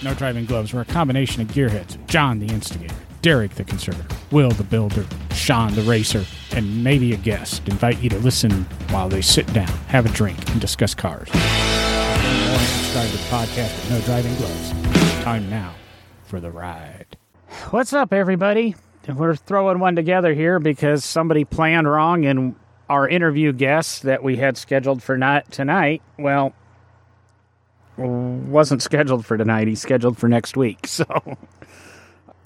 [0.00, 4.50] No Driving Gloves were a combination of gearheads John the Instigator, Derek the Conservator, Will
[4.50, 7.68] the Builder, Sean the Racer, and maybe a guest.
[7.68, 11.28] Invite you to listen while they sit down, have a drink, and discuss cars.
[11.30, 15.24] Subscribe to the podcast with No Driving Gloves.
[15.24, 15.74] Time now
[16.26, 17.16] for the ride.
[17.70, 18.76] What's up, everybody?
[19.08, 22.54] We're throwing one together here because somebody planned wrong and
[22.88, 26.54] our interview guest that we had scheduled for not tonight, well,
[27.98, 29.68] wasn't scheduled for tonight.
[29.68, 30.86] He's scheduled for next week.
[30.98, 31.36] So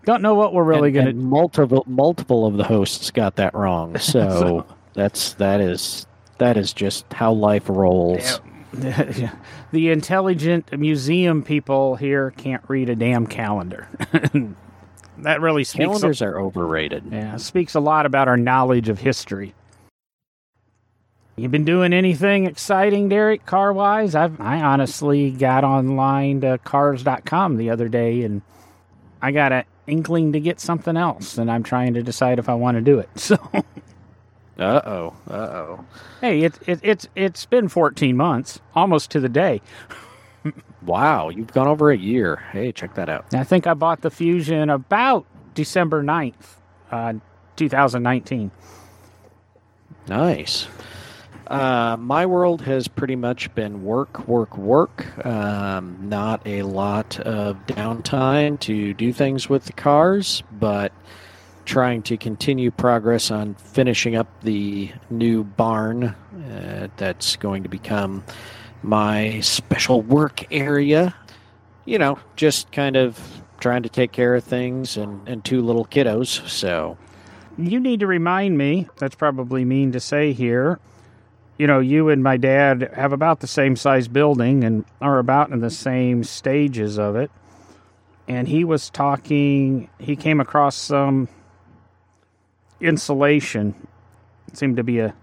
[0.05, 3.97] don't know what we're really going and multiple multiple of the hosts got that wrong.
[3.99, 6.07] So, so that's that is
[6.39, 8.41] that is just how life rolls.
[8.75, 9.35] Yeah.
[9.71, 13.87] the intelligent museum people here can't read a damn calendar.
[15.19, 15.85] that really speaks.
[15.85, 17.05] Calendars a, are overrated.
[17.13, 19.55] Yeah, speaks a lot about our knowledge of history.
[21.37, 24.15] You been doing anything exciting, Derek, car wise?
[24.15, 28.43] I I honestly got online to cars.com the other day and
[29.23, 32.55] I got an inkling to get something else and I'm trying to decide if I
[32.55, 33.09] want to do it.
[33.17, 33.37] So
[34.59, 35.17] Uh oh.
[35.29, 35.85] Uh oh.
[36.21, 39.63] Hey, it, it it's it's been 14 months, almost to the day.
[40.83, 42.37] wow, you've gone over a year.
[42.53, 43.33] Hey, check that out.
[43.33, 46.59] I think I bought the Fusion about December 9th,
[46.91, 47.15] uh,
[47.57, 48.51] 2019.
[50.09, 50.69] Nice.
[51.47, 55.27] Uh, my world has pretty much been work, work, work.
[55.27, 60.93] Um, not a lot of downtime to do things with the cars, but
[61.65, 68.25] trying to continue progress on finishing up the new barn uh, that's going to become
[68.83, 71.15] my special work area.
[71.85, 75.85] You know, just kind of trying to take care of things and, and two little
[75.85, 76.49] kiddos.
[76.49, 76.97] So,
[77.59, 80.79] you need to remind me, that's probably mean to say here,
[81.63, 85.53] you know, you and my dad have about the same size building and are about
[85.53, 87.31] in the same stages of it.
[88.27, 91.29] And he was talking, he came across some
[92.81, 93.77] insulation.
[94.49, 95.15] It seemed to be a,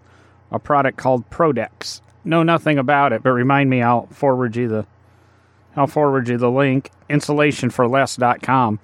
[0.49, 1.99] a product called Prodex.
[2.23, 4.85] Know nothing about it, but remind me, I'll forward you the
[5.75, 8.79] I'll forward you the link, insulationforless.com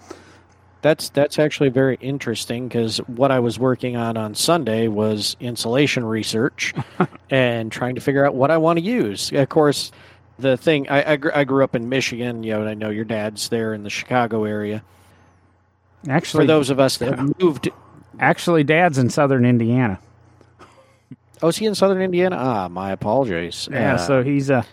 [0.85, 6.05] that's that's actually very interesting because what I was working on on Sunday was insulation
[6.05, 6.75] research
[7.31, 9.31] and trying to figure out what I want to use.
[9.31, 9.91] Of course,
[10.37, 13.03] the thing I, I, I, grew up in Michigan, you know, and I know your
[13.03, 14.83] dad's there in the Chicago area.
[16.07, 17.67] Actually, for those of us that moved,
[18.19, 19.99] actually, dad's in Southern Indiana.
[21.41, 22.35] Oh, is he in Southern Indiana?
[22.37, 23.67] Ah, my apologies.
[23.71, 24.63] Yeah, uh, so he's a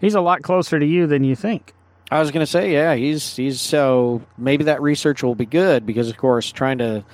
[0.00, 1.72] he's a lot closer to you than you think.
[2.12, 5.86] I was going to say, yeah, he's he's so maybe that research will be good
[5.86, 7.04] because, of course, trying to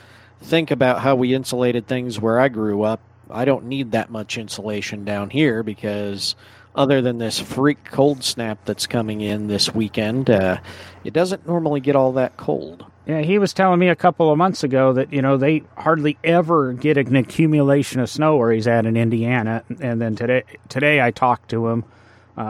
[0.40, 3.00] think about how we insulated things where I grew up,
[3.30, 6.34] I don't need that much insulation down here because
[6.74, 10.58] other than this freak cold snap that's coming in this weekend, uh,
[11.04, 12.84] it doesn't normally get all that cold.
[13.06, 16.18] Yeah, he was telling me a couple of months ago that you know they hardly
[16.24, 21.00] ever get an accumulation of snow where he's at in Indiana, and then today today
[21.00, 21.84] I talked to him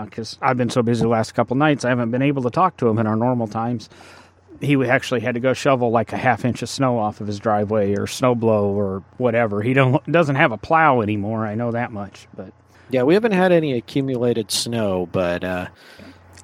[0.04, 2.50] because uh, I've been so busy the last couple nights, I haven't been able to
[2.50, 3.88] talk to him in our normal times.
[4.60, 7.38] He actually had to go shovel like a half inch of snow off of his
[7.38, 9.62] driveway or snow blow or whatever.
[9.62, 11.47] He don't doesn't have a plow anymore.
[11.47, 12.53] I know that much, but
[12.91, 15.69] yeah, we haven't had any accumulated snow, but uh,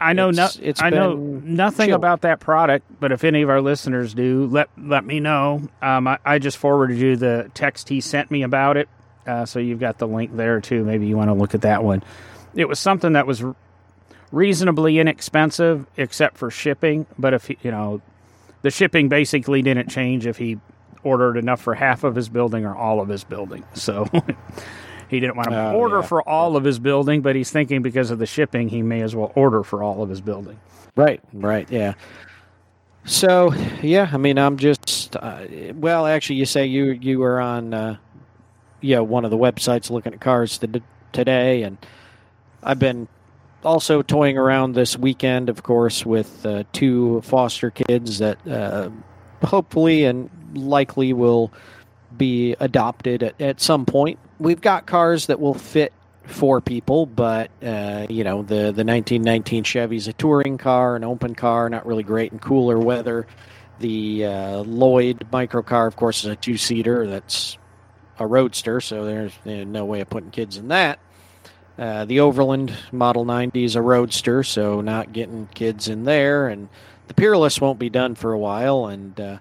[0.01, 1.97] I know no, it's I know nothing chill.
[1.97, 2.87] about that product.
[3.01, 5.69] But if any of our listeners do, let let me know.
[5.83, 8.89] Um, I, I, just forwarded you the text he sent me about it,
[9.27, 10.85] uh, so you've got the link there too.
[10.85, 12.05] Maybe you want to look at that one
[12.55, 13.43] it was something that was
[14.33, 17.07] reasonably inexpensive except for shipping.
[17.19, 18.03] But if he, you know
[18.63, 20.59] the shipping basically didn't change if he
[21.03, 23.65] ordered enough for half of his building or all of his building.
[23.75, 24.09] So
[25.11, 26.07] he didn't want to uh, order yeah.
[26.07, 29.15] for all of his building but he's thinking because of the shipping he may as
[29.15, 30.59] well order for all of his building.
[30.97, 31.95] Right right yeah.
[33.05, 35.45] So yeah i mean i'm just uh,
[35.75, 37.97] well actually you say you you were on uh,
[38.81, 40.59] yeah one of the websites looking at cars
[41.13, 41.77] today and
[42.65, 43.09] I've been
[43.63, 48.91] also toying around this weekend, of course, with uh, two foster kids that uh,
[49.43, 51.53] hopefully and likely will
[52.17, 54.19] be adopted at, at, some point.
[54.39, 55.93] We've got cars that will fit
[56.25, 61.35] four people, but uh, you know the the 1919 Chevy's a touring car, an open
[61.35, 63.27] car, not really great in cooler weather.
[63.81, 67.07] The uh, Lloyd microcar, of course, is a two seater.
[67.07, 67.59] That's
[68.19, 71.01] a roadster, so there's no way of putting kids in that.
[71.79, 76.49] Uh, the Overland Model 90 is a roadster, so not getting kids in there.
[76.49, 76.69] And
[77.09, 78.87] the Peerless won't be done for a while.
[78.87, 79.39] And, uh,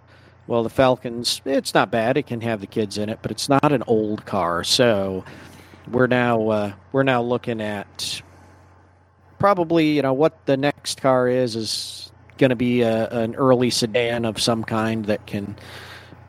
[0.47, 2.17] well, the Falcons, it's not bad.
[2.17, 4.63] It can have the kids in it, but it's not an old car.
[4.63, 5.23] So
[5.91, 8.21] we're now uh, we're now looking at
[9.39, 13.69] probably you know what the next car is is going to be a, an early
[13.69, 15.55] sedan of some kind that can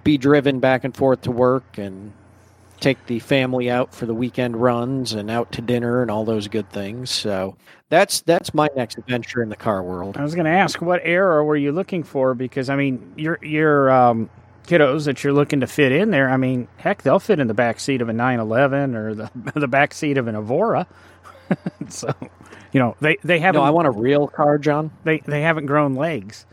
[0.03, 2.13] be driven back and forth to work and
[2.81, 6.49] take the family out for the weekend runs and out to dinner and all those
[6.49, 7.11] good things.
[7.11, 7.57] So
[7.89, 10.17] that's that's my next adventure in the car world.
[10.17, 13.39] I was going to ask what era were you looking for because I mean your
[13.43, 14.31] your um,
[14.67, 16.31] kiddos that you're looking to fit in there.
[16.31, 19.69] I mean, heck, they'll fit in the back seat of a 911 or the the
[19.69, 20.87] back seat of an Evora.
[21.89, 22.13] so,
[22.73, 23.61] you know, they they haven't.
[23.61, 24.91] No, I want a real car, John.
[25.05, 26.47] They they haven't grown legs.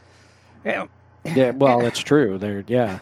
[0.64, 0.88] Yeah.
[1.26, 2.38] yeah, well, that's true.
[2.38, 3.00] They're yeah,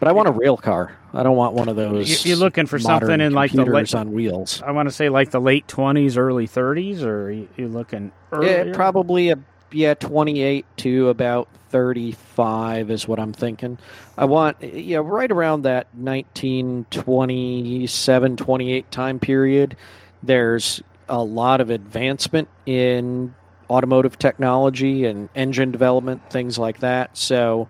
[0.00, 0.96] but I want a real car.
[1.12, 2.24] I don't want one of those.
[2.24, 4.62] You're looking for something in like the late on wheels.
[4.62, 8.10] I want to say like the late twenties, early thirties, or you looking?
[8.32, 8.64] Earlier?
[8.66, 9.38] Yeah, probably a
[9.70, 13.78] yeah, twenty eight to about thirty five is what I'm thinking.
[14.16, 19.76] I want yeah, right around that 1927, 28 time period.
[20.22, 23.34] There's a lot of advancement in
[23.68, 27.16] automotive technology and engine development, things like that.
[27.16, 27.68] So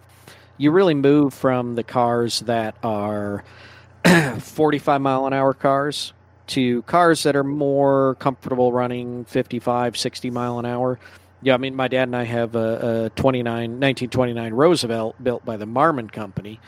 [0.60, 3.42] you really move from the cars that are
[4.38, 6.12] 45 mile an hour cars
[6.48, 10.98] to cars that are more comfortable running 55, 60 mile an hour.
[11.40, 15.56] Yeah, I mean, my dad and I have a, a 29, 1929 Roosevelt built by
[15.56, 16.60] the Marmon Company.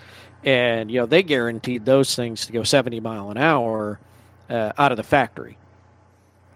[0.42, 4.00] And, you know, they guaranteed those things to go 70 mile an hour
[4.48, 5.58] uh, out of the factory.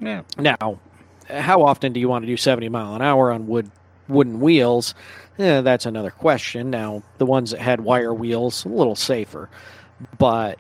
[0.01, 0.23] Yeah.
[0.39, 0.79] Now,
[1.29, 3.71] how often do you want to do 70 mile an hour on wood
[4.09, 4.95] wooden wheels?
[5.39, 6.71] Yeah, that's another question.
[6.71, 9.49] Now, the ones that had wire wheels, a little safer,
[10.19, 10.59] but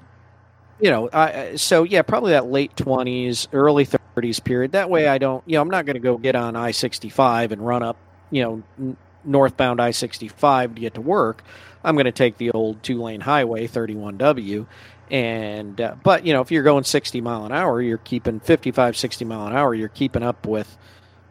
[0.81, 4.73] you know, I, so yeah, probably that late twenties, early thirties period.
[4.73, 7.09] That way, I don't, you know, I'm not going to go get on I sixty
[7.09, 7.97] five and run up,
[8.31, 11.43] you know, n- northbound I sixty five to get to work.
[11.83, 14.67] I'm going to take the old two lane highway, thirty one W,
[15.11, 18.97] and uh, but you know, if you're going sixty mile an hour, you're keeping 55,
[18.97, 19.75] 60 mile an hour.
[19.75, 20.77] You're keeping up with,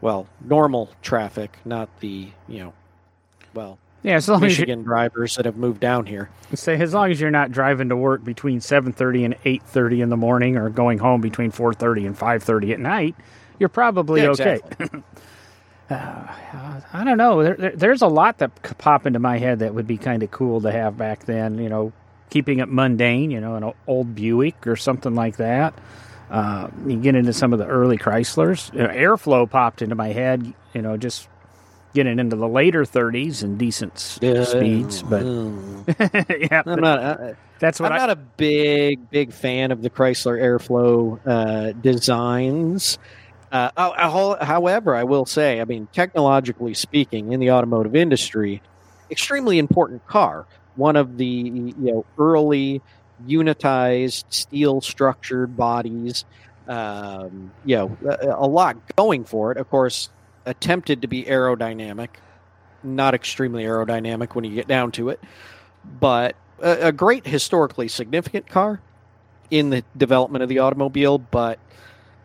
[0.02, 2.74] well, normal traffic, not the you know
[3.56, 6.30] well, yeah, as long Michigan as drivers that have moved down here.
[6.54, 10.02] Say as long as you're not driving to work between seven thirty and eight thirty
[10.02, 13.16] in the morning, or going home between four thirty and five thirty at night,
[13.58, 14.60] you're probably yeah, okay.
[14.80, 15.04] Exactly.
[15.90, 16.28] uh,
[16.94, 17.42] I don't know.
[17.42, 20.30] There, there, there's a lot that pop into my head that would be kind of
[20.30, 21.58] cool to have back then.
[21.58, 21.94] You know,
[22.30, 23.32] keeping it mundane.
[23.32, 25.74] You know, an old Buick or something like that.
[26.30, 28.74] Uh, you get into some of the early Chryslers.
[28.74, 30.54] You know, airflow popped into my head.
[30.74, 31.30] You know, just
[31.96, 34.44] getting into the later 30s and decent yeah.
[34.44, 35.02] speeds.
[35.02, 35.24] But
[36.40, 37.00] yeah, I'm not.
[37.00, 41.72] Uh, that's what I'm I, not a big big fan of the Chrysler Airflow uh,
[41.72, 43.00] designs.
[43.52, 43.70] Uh,
[44.44, 48.62] however, I will say, I mean, technologically speaking, in the automotive industry,
[49.10, 50.46] extremely important car.
[50.76, 52.82] One of the you know early
[53.28, 56.26] unitized steel structured bodies.
[56.68, 59.58] Um, you know, a, a lot going for it.
[59.58, 60.10] Of course,
[60.46, 62.10] attempted to be aerodynamic,
[62.84, 65.20] not extremely aerodynamic when you get down to it,
[66.00, 68.82] but a, a great historically significant car
[69.52, 71.20] in the development of the automobile.
[71.20, 71.60] But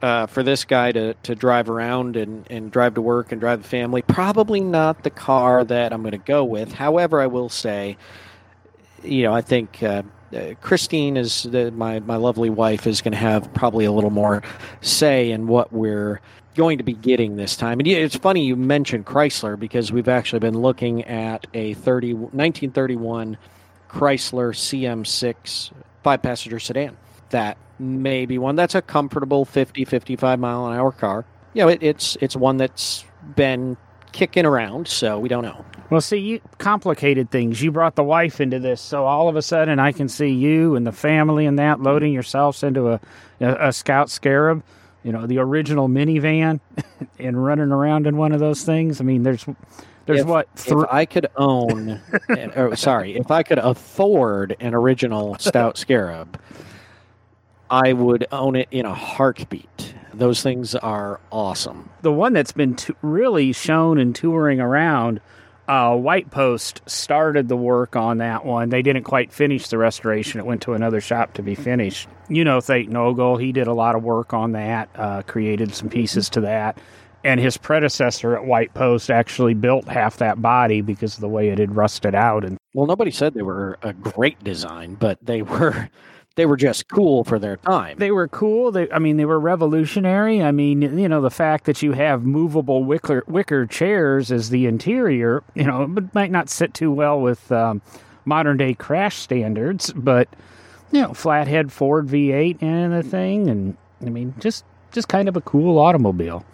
[0.02, 3.62] uh, for this guy to, to drive around and, and drive to work and drive
[3.62, 6.72] the family, probably not the car that I'm going to go with.
[6.72, 7.98] However, I will say,
[9.02, 10.02] you know, I think uh,
[10.34, 14.10] uh, Christine is the, my my lovely wife is going to have probably a little
[14.10, 14.42] more
[14.80, 16.20] say in what we're
[16.54, 17.78] going to be getting this time.
[17.78, 23.38] And it's funny you mentioned Chrysler because we've actually been looking at a 30, 1931
[23.88, 25.72] Chrysler CM6
[26.02, 26.96] five passenger sedan.
[27.30, 31.24] That may be one that's a comfortable 50, 55 mile an hour car.
[31.54, 33.04] You know, it, it's it's one that's
[33.36, 33.76] been
[34.12, 35.64] kicking around, so we don't know.
[35.90, 37.60] Well, see, you complicated things.
[37.60, 40.76] You brought the wife into this, so all of a sudden I can see you
[40.76, 43.00] and the family and that loading yourselves into a,
[43.40, 44.62] a, a Stout Scarab
[45.02, 46.60] you know, the original minivan
[47.18, 49.00] and running around in one of those things.
[49.00, 49.46] I mean, there's
[50.06, 54.74] there's if, what if I could own, or, oh, sorry, if I could afford an
[54.74, 56.40] original Stout Scarab,
[57.70, 59.89] I would own it in a heartbeat.
[60.20, 61.88] Those things are awesome.
[62.02, 65.22] The one that's been t- really shown and touring around
[65.66, 68.68] uh, White Post started the work on that one.
[68.68, 70.38] They didn't quite finish the restoration.
[70.38, 72.06] It went to another shop to be finished.
[72.28, 75.88] You know, Thayton Ogle, he did a lot of work on that, uh, created some
[75.88, 76.76] pieces to that.
[77.24, 81.48] And his predecessor at White Post actually built half that body because of the way
[81.48, 82.44] it had rusted out.
[82.44, 85.88] And well, nobody said they were a great design, but they were
[86.36, 87.98] they were just cool for their time.
[87.98, 88.70] They were cool.
[88.70, 90.42] They, I mean, they were revolutionary.
[90.42, 94.66] I mean, you know, the fact that you have movable wicker wicker chairs as the
[94.66, 97.82] interior, you know, it might not sit too well with um,
[98.24, 100.28] modern day crash standards, but
[100.92, 105.36] you know, flathead Ford V8 and the thing, and I mean, just just kind of
[105.36, 106.44] a cool automobile.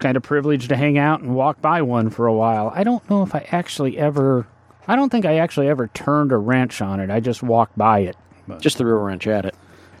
[0.00, 2.72] kind of privileged to hang out and walk by one for a while.
[2.74, 4.46] I don't know if I actually ever.
[4.88, 7.10] I don't think I actually ever turned a wrench on it.
[7.10, 8.16] I just walked by it.
[8.50, 8.60] But.
[8.60, 9.54] Just threw a wrench at it.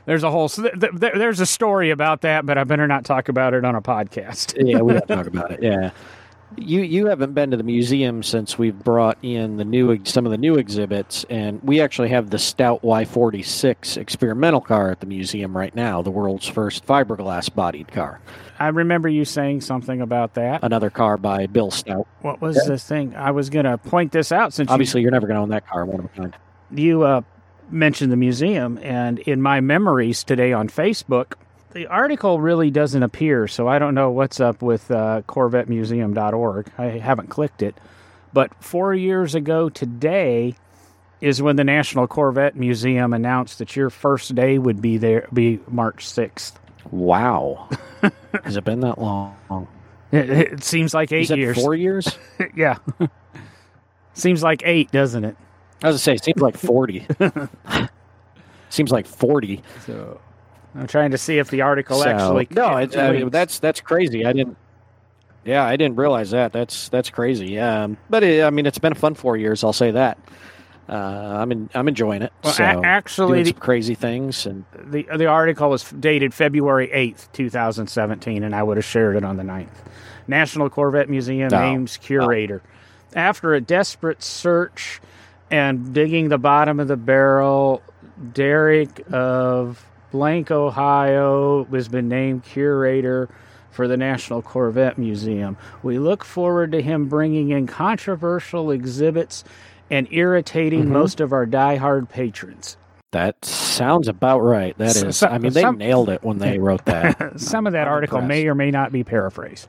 [0.06, 0.48] There's a whole.
[0.48, 3.74] th- th- there's a story about that, but I better not talk about it on
[3.74, 4.56] a podcast.
[4.68, 5.62] yeah, we don't talk about it.
[5.62, 5.90] Yeah.
[6.56, 10.32] You you haven't been to the museum since we've brought in the new some of
[10.32, 15.56] the new exhibits, and we actually have the Stout Y46 experimental car at the museum
[15.56, 18.20] right now, the world's first fiberglass bodied car.
[18.58, 20.64] I remember you saying something about that.
[20.64, 22.08] Another car by Bill Stout.
[22.20, 22.72] What was yeah.
[22.72, 23.14] the thing?
[23.14, 25.48] I was going to point this out since obviously you, are never going to own
[25.50, 25.86] that car.
[25.86, 26.36] One of a kind.
[26.72, 27.22] You uh,
[27.70, 31.34] mentioned the museum, and in my memories today on Facebook
[31.72, 36.72] the article really doesn't appear, so I don't know what's up with uh, CorvetteMuseum.org.
[36.78, 37.76] I haven't clicked it.
[38.32, 40.56] But four years ago today
[41.20, 45.60] is when the National Corvette Museum announced that your first day would be there, be
[45.68, 46.54] March 6th.
[46.90, 47.68] Wow.
[48.44, 49.68] Has it been that long?
[50.10, 51.60] It, it seems like eight years.
[51.60, 52.18] Four years?
[52.56, 52.78] yeah.
[54.14, 55.36] seems like eight, doesn't it?
[55.82, 57.06] I was going to say, it seems like 40.
[58.70, 59.62] seems like 40.
[59.86, 60.20] So
[60.74, 62.48] I'm trying to see if the article so, actually.
[62.50, 64.24] No, it's, I mean, that's that's crazy.
[64.24, 64.56] I didn't.
[65.44, 66.52] Yeah, I didn't realize that.
[66.52, 67.58] That's that's crazy.
[67.58, 69.64] Um, but it, I mean, it's been a fun four years.
[69.64, 70.18] I'll say that.
[70.88, 72.32] Uh, I'm in, I'm enjoying it.
[72.42, 77.48] Well, so, actually, the, crazy things and the the article was dated February eighth, two
[77.48, 79.68] thousand seventeen, and I would have shared it on the 9th.
[80.26, 81.58] National Corvette Museum oh.
[81.60, 82.62] names curator.
[82.64, 82.68] Oh.
[83.18, 85.00] After a desperate search
[85.50, 87.82] and digging the bottom of the barrel,
[88.32, 93.28] Derek of Blank, Ohio, has been named curator
[93.70, 95.56] for the National Corvette Museum.
[95.82, 99.44] We look forward to him bringing in controversial exhibits
[99.90, 100.92] and irritating mm-hmm.
[100.92, 102.76] most of our die-hard patrons.
[103.12, 104.76] That sounds about right.
[104.78, 107.40] That is, so, I mean, they some, nailed it when they wrote that.
[107.40, 108.28] some of that I'm article impressed.
[108.28, 109.66] may or may not be paraphrased.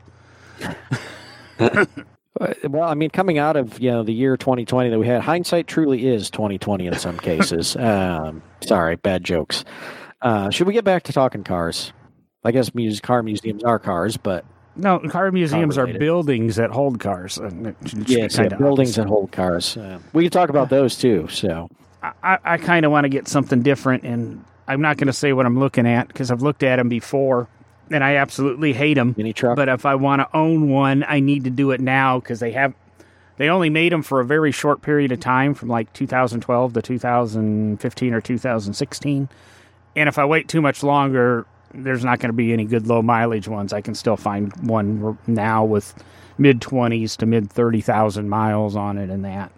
[2.39, 5.67] well, I mean, coming out of you know the year 2020 that we had, hindsight
[5.67, 7.75] truly is 2020 in some cases.
[7.77, 9.65] um, sorry, bad jokes.
[10.21, 11.93] Uh, should we get back to talking cars?
[12.43, 14.45] I guess muse, car museums are cars, but
[14.75, 17.39] no, car museums are buildings that hold cars.
[18.07, 19.77] Yes, yeah, buildings that hold cars.
[19.77, 21.27] Uh, we can talk about those too.
[21.27, 21.69] So
[22.01, 25.33] I, I kind of want to get something different, and I'm not going to say
[25.33, 27.47] what I'm looking at because I've looked at them before,
[27.91, 29.13] and I absolutely hate them.
[29.17, 29.55] Mini truck.
[29.55, 32.51] But if I want to own one, I need to do it now because they
[32.51, 32.73] have.
[33.37, 36.81] They only made them for a very short period of time, from like 2012 to
[36.81, 39.29] 2015 or 2016
[39.95, 43.01] and if I wait too much longer, there's not going to be any good low
[43.01, 43.73] mileage ones.
[43.73, 45.93] I can still find one now with
[46.37, 49.51] mid 20s to mid 30,000 miles on it and that.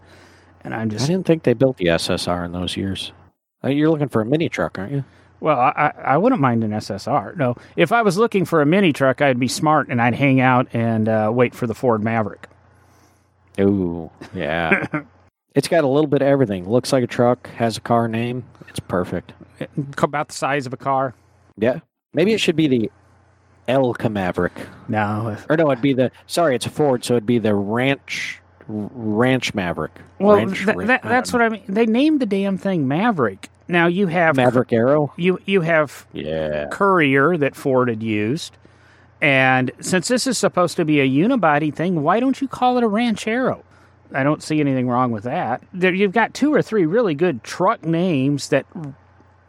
[0.63, 1.05] And I'm just.
[1.05, 3.11] I didn't think they built the SSR in those years.
[3.63, 5.03] Uh, you're looking for a mini truck, aren't you?
[5.43, 7.35] Well, I, I wouldn't mind an SSR.
[7.35, 10.39] No, if I was looking for a mini truck, I'd be smart and I'd hang
[10.39, 12.47] out and uh, wait for the Ford Maverick.
[13.59, 14.87] Ooh, yeah.
[15.53, 16.69] it's got a little bit of everything.
[16.69, 18.45] Looks like a truck, has a car name.
[18.69, 19.33] It's perfect
[19.97, 21.13] about the size of a car.
[21.57, 21.79] Yeah,
[22.13, 22.91] maybe it should be the
[23.67, 24.53] Elka Maverick.
[24.87, 28.39] No, or no, it'd be the sorry, it's a Ford, so it'd be the Ranch
[28.67, 29.91] Ranch Maverick.
[30.19, 31.63] Well, Ranch, th- that, that's what I mean.
[31.67, 33.49] They named the damn thing Maverick.
[33.67, 35.13] Now you have Maverick Arrow.
[35.17, 38.57] You you have yeah Courier that Ford had used,
[39.21, 42.83] and since this is supposed to be a unibody thing, why don't you call it
[42.83, 43.63] a Ranchero?
[44.13, 45.63] I don't see anything wrong with that.
[45.73, 48.65] There, you've got two or three really good truck names that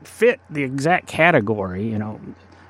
[0.02, 1.86] fit the exact category.
[1.86, 2.20] You know,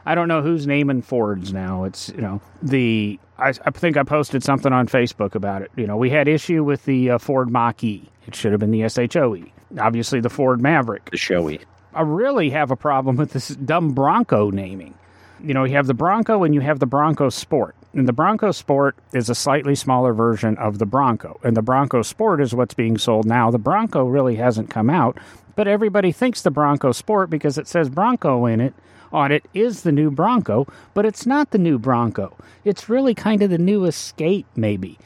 [0.06, 1.84] I don't know who's naming Fords now.
[1.84, 5.70] It's you know the I, I think I posted something on Facebook about it.
[5.76, 8.08] You know, we had issue with the uh, Ford Mach E.
[8.26, 9.50] It should have been the SHOE.
[9.78, 11.10] Obviously, the Ford Maverick.
[11.10, 11.60] The showy.
[11.94, 14.94] I really have a problem with this dumb Bronco naming.
[15.40, 17.76] You know, you have the Bronco and you have the Bronco Sport.
[17.92, 21.38] And the Bronco Sport is a slightly smaller version of the Bronco.
[21.44, 23.50] And the Bronco Sport is what's being sold now.
[23.50, 25.18] The Bronco really hasn't come out,
[25.54, 28.74] but everybody thinks the Bronco Sport because it says Bronco in it
[29.12, 32.36] on it is the new Bronco, but it's not the new Bronco.
[32.64, 34.98] It's really kind of the new Escape, maybe.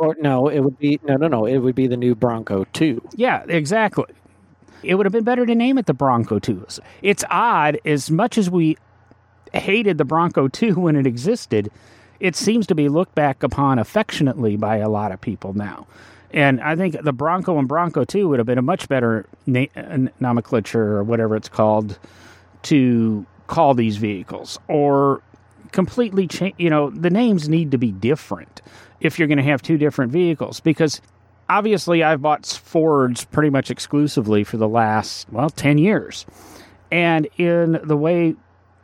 [0.00, 1.44] Or no, it would be no, no, no.
[1.44, 3.06] It would be the new Bronco Two.
[3.14, 4.06] Yeah, exactly.
[4.82, 6.66] It would have been better to name it the Bronco Two.
[7.02, 8.78] It's odd, as much as we
[9.52, 11.70] hated the Bronco Two when it existed,
[12.18, 15.86] it seems to be looked back upon affectionately by a lot of people now.
[16.32, 19.66] And I think the Bronco and Bronco 2 would have been a much better na-
[19.76, 21.98] uh, nomenclature or whatever it's called
[22.62, 25.22] to call these vehicles or
[25.72, 26.54] completely change.
[26.56, 28.62] You know, the names need to be different
[29.00, 31.00] if you're going to have two different vehicles because
[31.48, 36.26] obviously I've bought Fords pretty much exclusively for the last, well, 10 years.
[36.90, 38.34] And in the way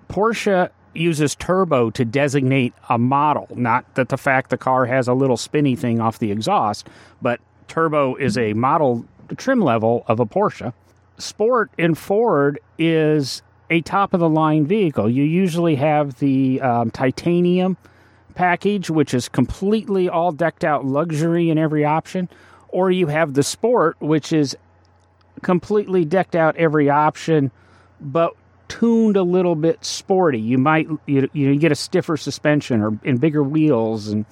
[0.09, 5.15] Porsche uses turbo to designate a model, not that the fact the car has a
[5.15, 6.89] little spinny thing off the exhaust,
[7.21, 9.05] but turbo is a model
[9.37, 10.73] trim level of a Porsche.
[11.19, 15.11] Sport in Ford is a top of the line vehicle.
[15.11, 17.77] You usually have the um, titanium
[18.37, 22.28] package, which is completely all decked out luxury in every option,
[22.69, 24.57] or you have the Sport, which is
[25.43, 27.50] completely decked out every option,
[28.00, 28.35] but
[28.69, 30.40] tuned a little bit sporty.
[30.40, 34.25] You might you, you get a stiffer suspension or in bigger wheels and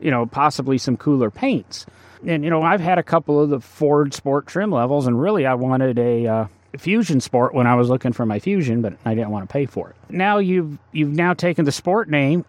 [0.00, 1.86] you know possibly some cooler paints.
[2.26, 5.46] And you know I've had a couple of the Ford Sport trim levels, and really
[5.46, 6.46] I wanted a uh,
[6.76, 9.66] Fusion Sport when I was looking for my Fusion, but I didn't want to pay
[9.66, 9.96] for it.
[10.10, 12.44] Now you've you've now taken the Sport name,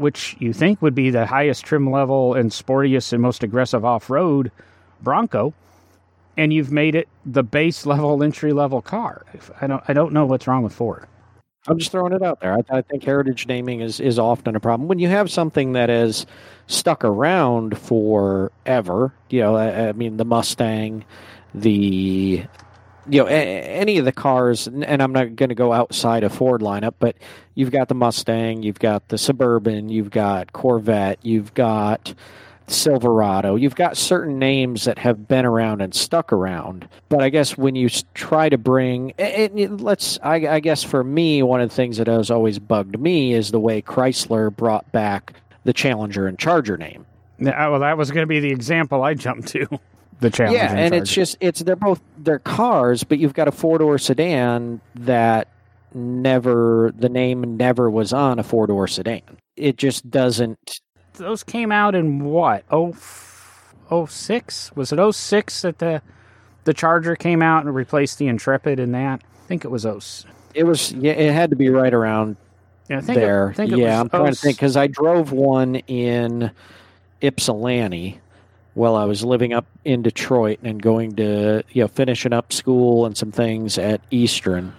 [0.00, 4.10] which you think would be the highest trim level and sportiest and most aggressive off
[4.10, 4.50] road
[5.02, 5.54] Bronco
[6.36, 9.24] and you've made it the base level entry level car.
[9.60, 11.06] I don't I don't know what's wrong with Ford.
[11.68, 12.54] I'm just throwing it out there.
[12.54, 15.90] I, I, think heritage naming is, is often a problem when you have something that
[15.90, 16.24] is
[16.68, 19.12] stuck around forever.
[19.28, 21.04] You know, I, I mean the Mustang,
[21.54, 22.44] the
[23.10, 26.60] you know any of the cars, and I'm not going to go outside a Ford
[26.60, 27.16] lineup, but
[27.54, 32.14] you've got the Mustang, you've got the Suburban, you've got Corvette, you've got
[32.72, 33.56] Silverado.
[33.56, 36.88] You've got certain names that have been around and stuck around.
[37.08, 41.42] But I guess when you try to bring, it, let's, I, I guess for me,
[41.42, 45.34] one of the things that has always bugged me is the way Chrysler brought back
[45.64, 47.06] the Challenger and Charger name.
[47.38, 49.66] Well, that was going to be the example I jumped to.
[50.20, 50.58] The Challenger.
[50.58, 53.78] Yeah, and, and it's just it's they're both they're cars, but you've got a four
[53.78, 55.48] door sedan that
[55.94, 59.22] never the name never was on a four door sedan.
[59.56, 60.80] It just doesn't
[61.14, 62.64] those came out in what?
[62.70, 62.96] Oh,
[63.90, 64.74] oh six?
[64.74, 66.02] Was it 06 that the
[66.64, 69.22] the Charger came out and replaced the Intrepid in that?
[69.22, 70.00] I think it was 0.
[70.54, 72.36] It was yeah, it had to be right around
[72.88, 73.48] yeah, I think there.
[73.48, 76.50] It, I think yeah, I'm trying to oh think because I drove one in
[77.22, 78.20] Ypsilanti
[78.74, 83.06] while I was living up in Detroit and going to you know finishing up school
[83.06, 84.72] and some things at Eastern.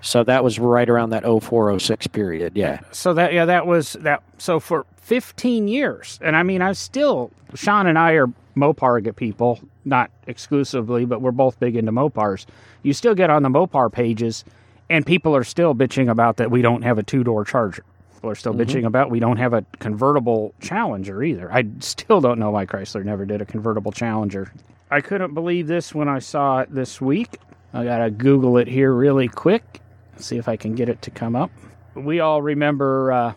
[0.00, 2.56] So that was right around that 0406 period.
[2.56, 2.80] Yeah.
[2.92, 6.18] So that yeah that was that so for 15 years.
[6.22, 8.26] And I mean, I still, Sean and I are
[8.56, 12.46] Mopar get people, not exclusively, but we're both big into Mopars.
[12.82, 14.44] You still get on the Mopar pages,
[14.88, 17.84] and people are still bitching about that we don't have a two door charger.
[18.24, 18.62] People are still mm-hmm.
[18.62, 21.52] bitching about we don't have a convertible Challenger either.
[21.52, 24.50] I still don't know why Chrysler never did a convertible Challenger.
[24.90, 27.36] I couldn't believe this when I saw it this week.
[27.74, 29.82] I gotta Google it here really quick,
[30.16, 31.50] see if I can get it to come up.
[31.94, 33.34] We all remember uh,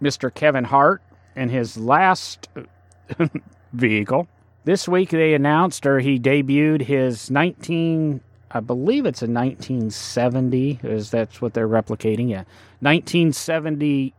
[0.00, 0.32] Mr.
[0.32, 1.02] Kevin Hart
[1.34, 2.48] and his last
[3.72, 4.28] vehicle.
[4.62, 8.20] This week they announced or he debuted his 19
[8.54, 12.30] I believe it's a 1970 is that's what they're replicating.
[12.30, 12.44] Yeah.
[12.80, 14.14] 1970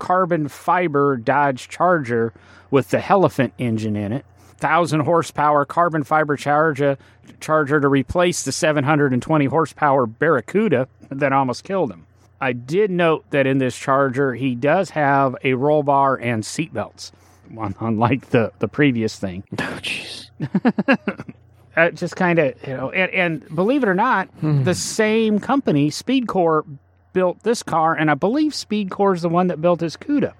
[0.00, 2.34] carbon fiber Dodge Charger
[2.72, 4.26] with the Hellephant engine in it.
[4.58, 6.96] 1000 horsepower carbon fiber charger
[7.40, 12.06] charger to replace the 720 horsepower Barracuda that almost killed him.
[12.40, 17.12] I did note that in this Charger, he does have a roll bar and seatbelts,
[17.80, 19.44] unlike the, the previous thing.
[19.52, 20.30] Oh, jeez.
[21.76, 24.62] uh, just kind of, you know, and, and, believe it or not, hmm.
[24.64, 26.64] the same company, SpeedKore,
[27.12, 30.32] built this car, and I believe SpeedKore is the one that built his CUDA.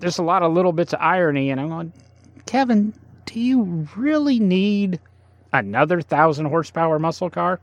[0.00, 1.92] There's a lot of little bits of irony, and I'm going,
[2.46, 2.94] Kevin,
[3.26, 4.98] do you really need
[5.52, 7.60] another thousand horsepower muscle car?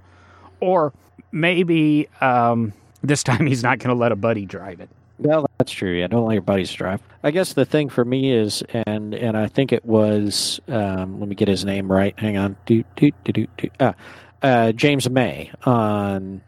[0.59, 0.93] Or
[1.31, 4.89] maybe um, this time he's not going to let a buddy drive it.
[5.19, 5.93] Well, that's true.
[5.93, 7.01] Yeah, don't let your buddies drive.
[7.23, 11.27] I guess the thing for me is, and and I think it was, um, let
[11.27, 12.17] me get his name right.
[12.19, 13.69] Hang on, do do do do, do.
[13.79, 13.95] Ah,
[14.43, 16.41] uh, James May on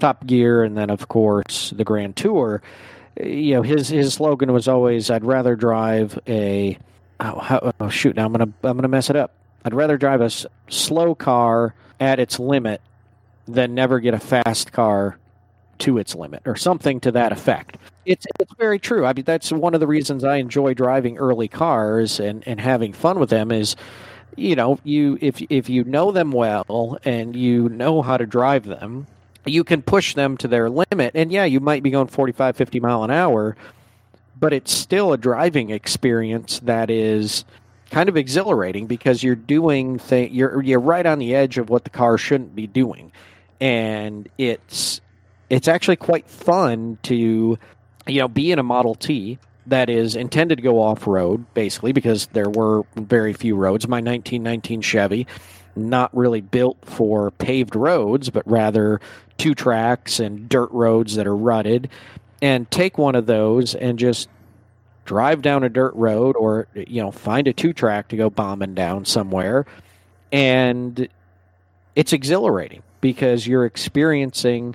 [0.00, 2.62] Top Gear, and then of course the Grand Tour.
[3.22, 6.76] You know, his his slogan was always, "I'd rather drive a
[7.20, 9.32] oh, how, oh shoot, now I'm gonna I'm gonna mess it up.
[9.64, 10.30] I'd rather drive a
[10.68, 12.80] slow car at its limit
[13.46, 15.18] than never get a fast car
[15.80, 17.76] to its limit or something to that effect.
[18.04, 19.04] It's it's very true.
[19.04, 22.92] I mean that's one of the reasons I enjoy driving early cars and, and having
[22.92, 23.76] fun with them is
[24.36, 28.64] you know, you if if you know them well and you know how to drive
[28.64, 29.06] them,
[29.46, 31.12] you can push them to their limit.
[31.14, 33.56] And yeah, you might be going 45 50 mile an hour,
[34.38, 37.44] but it's still a driving experience that is
[37.90, 41.84] kind of exhilarating because you're doing th- you're you're right on the edge of what
[41.84, 43.12] the car shouldn't be doing.
[43.58, 45.00] And it's
[45.50, 47.58] it's actually quite fun to
[48.06, 51.92] you know be in a Model T that is intended to go off road, basically,
[51.92, 53.88] because there were very few roads.
[53.88, 55.26] My 1919 Chevy,
[55.74, 59.00] not really built for paved roads, but rather
[59.38, 61.90] two tracks and dirt roads that are rutted.
[62.42, 64.28] and take one of those and just
[65.04, 68.74] drive down a dirt road or you know find a two track to go bombing
[68.74, 69.64] down somewhere
[70.32, 71.08] and
[71.94, 74.74] it's exhilarating because you're experiencing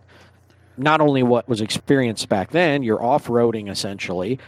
[0.78, 4.40] not only what was experienced back then you're off-roading essentially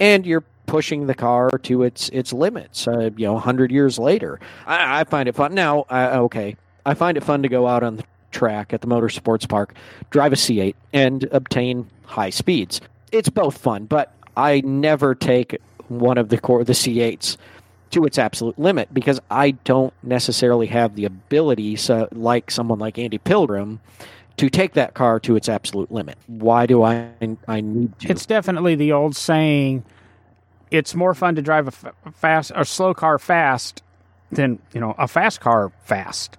[0.00, 4.40] and you're pushing the car to its its limits uh, you know 100 years later.
[4.66, 5.54] I, I find it fun.
[5.54, 9.48] Now okay i find it fun to go out on the track at the motorsports
[9.48, 9.74] park
[10.10, 12.80] drive a c8 and obtain high speeds.
[13.12, 17.36] It's both fun but I never take one of the core the C8s
[17.90, 22.98] to its absolute limit because I don't necessarily have the ability, so, like someone like
[22.98, 23.80] Andy Pilgrim,
[24.36, 26.18] to take that car to its absolute limit.
[26.26, 27.08] Why do I
[27.46, 28.10] I need to?
[28.10, 29.84] It's definitely the old saying.
[30.70, 33.82] It's more fun to drive a fast or slow car fast
[34.32, 36.36] than you know a fast car fast.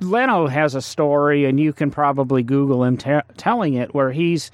[0.00, 4.50] Leno has a story, and you can probably Google him t- telling it, where he's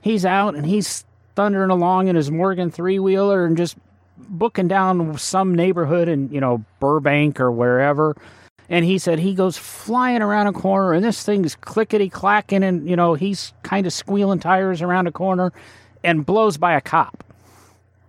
[0.00, 3.76] he's out and he's thundering along in his Morgan three wheeler and just
[4.16, 8.16] booking down some neighborhood in, you know, Burbank or wherever.
[8.68, 12.88] And he said he goes flying around a corner and this thing's clickety clacking and,
[12.88, 15.52] you know, he's kind of squealing tires around a corner
[16.02, 17.22] and blows by a cop.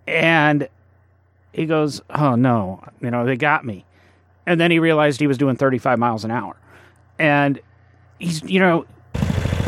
[0.07, 0.69] And
[1.51, 3.85] he goes, Oh no, you know, they got me.
[4.45, 6.55] And then he realized he was doing 35 miles an hour.
[7.19, 7.59] And
[8.19, 8.85] he's, you know.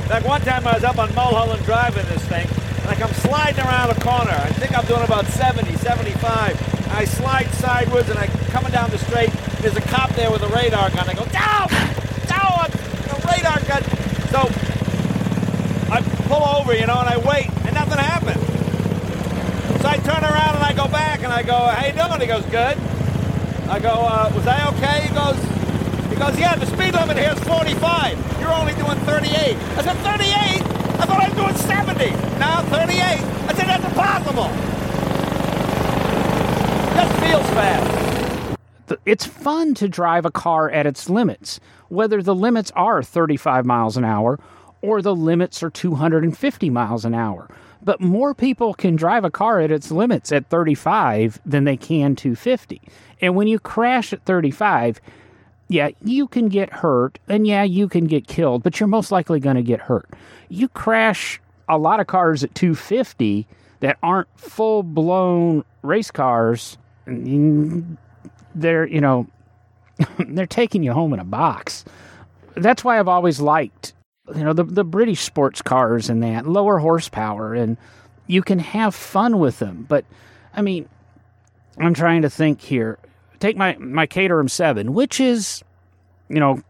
[0.09, 3.91] Like one time I was up on Mulholland Drive this thing like I'm sliding around
[3.91, 4.31] a corner.
[4.31, 6.89] I think I'm doing about 70, 75.
[6.91, 9.29] I slide sideways and I coming down the straight.
[9.59, 11.07] There's a cop there with a radar gun.
[11.07, 11.67] I go down,
[12.31, 12.71] down,
[13.11, 13.83] a radar gun.
[14.31, 14.39] So
[15.91, 18.39] I pull over, you know, and I wait, and nothing happened.
[19.81, 22.27] So I turn around and I go back and I go, "How you doing?" He
[22.27, 22.77] goes, "Good."
[23.69, 25.37] I go, uh, "Was I okay?" He goes,
[26.09, 26.55] "He goes, yeah.
[26.55, 28.17] The speed limit here is 45.
[28.39, 32.11] You're only doing 38." I said, "38." I thought I was doing 70.
[32.39, 32.99] Now 38.
[32.99, 34.49] I said, that's impossible.
[36.95, 38.07] Just feels fast.
[39.05, 43.97] It's fun to drive a car at its limits, whether the limits are 35 miles
[43.97, 44.39] an hour
[44.81, 47.49] or the limits are 250 miles an hour.
[47.81, 52.15] But more people can drive a car at its limits at 35 than they can
[52.15, 52.81] 250.
[53.21, 54.99] And when you crash at 35,
[55.69, 59.39] yeah, you can get hurt and yeah, you can get killed, but you're most likely
[59.39, 60.09] going to get hurt.
[60.49, 63.47] You crash a lot of cars at 250
[63.81, 66.77] that aren't full blown race cars.
[67.05, 69.27] They're, you know,
[70.19, 71.83] they're taking you home in a box.
[72.55, 73.93] That's why I've always liked,
[74.35, 77.77] you know, the, the British sports cars and that lower horsepower, and
[78.25, 79.85] you can have fun with them.
[79.87, 80.05] But,
[80.53, 80.87] I mean,
[81.77, 82.97] I'm trying to think here
[83.39, 85.63] take my my Caterham 7, which is,
[86.29, 86.61] you know,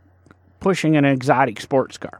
[0.60, 2.20] pushing an exotic sports car.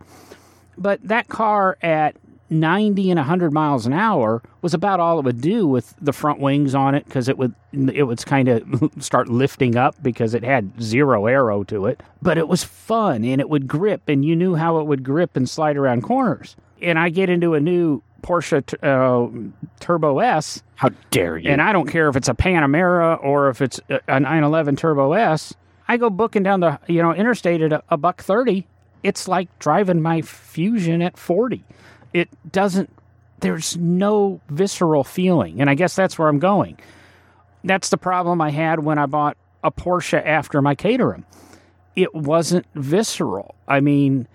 [0.78, 2.16] But that car at
[2.50, 6.40] 90 and 100 miles an hour was about all it would do with the front
[6.40, 10.44] wings on it because it would it would kind of start lifting up because it
[10.44, 14.34] had zero aero to it but it was fun and it would grip and you
[14.36, 18.02] knew how it would grip and slide around corners and i get into a new
[18.28, 20.62] Porsche uh, Turbo S.
[20.76, 21.50] How dare you?
[21.50, 25.54] And I don't care if it's a Panamera or if it's a 911 Turbo S.
[25.88, 28.68] I go booking down the you know interstate at a, a buck thirty.
[29.04, 31.64] It's like driving my Fusion at forty.
[32.14, 32.90] It doesn't.
[33.40, 36.78] There's no visceral feeling, and I guess that's where I'm going.
[37.64, 41.26] That's the problem I had when I bought a Porsche after my Caterham.
[41.96, 43.56] It wasn't visceral.
[43.68, 44.28] I mean,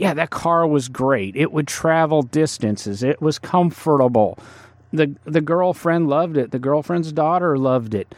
[0.00, 1.36] yeah, that car was great.
[1.36, 3.02] It would travel distances.
[3.02, 4.38] It was comfortable.
[4.94, 6.52] the The girlfriend loved it.
[6.52, 8.14] The girlfriend's daughter loved it.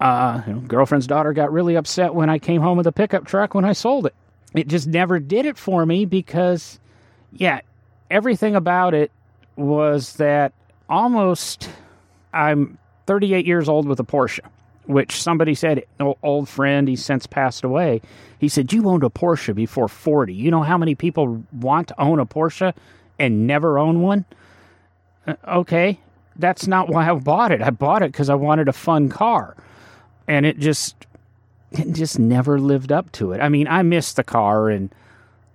[0.00, 3.26] Uh, you know, girlfriend's daughter got really upset when I came home with a pickup
[3.26, 4.14] truck when I sold it.
[4.54, 6.80] It just never did it for me because,
[7.30, 7.60] yeah,
[8.10, 9.10] everything about it
[9.54, 10.54] was that
[10.88, 11.68] almost
[12.32, 14.40] I'm 38 years old with a Porsche
[14.88, 18.00] which somebody said, an old friend, he's since passed away.
[18.38, 20.32] He said, You owned a Porsche before 40.
[20.32, 22.72] You know how many people want to own a Porsche
[23.18, 24.24] and never own one?
[25.26, 26.00] Uh, okay,
[26.36, 27.60] that's not why I bought it.
[27.60, 29.56] I bought it because I wanted a fun car.
[30.26, 30.96] And it just,
[31.72, 33.42] it just never lived up to it.
[33.42, 34.88] I mean, I miss the car and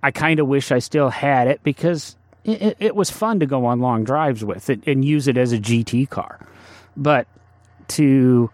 [0.04, 3.66] I kind of wish I still had it because it, it, was fun to go
[3.66, 6.38] on long drives with it and use it as a GT car.
[6.96, 7.26] But
[7.88, 8.50] to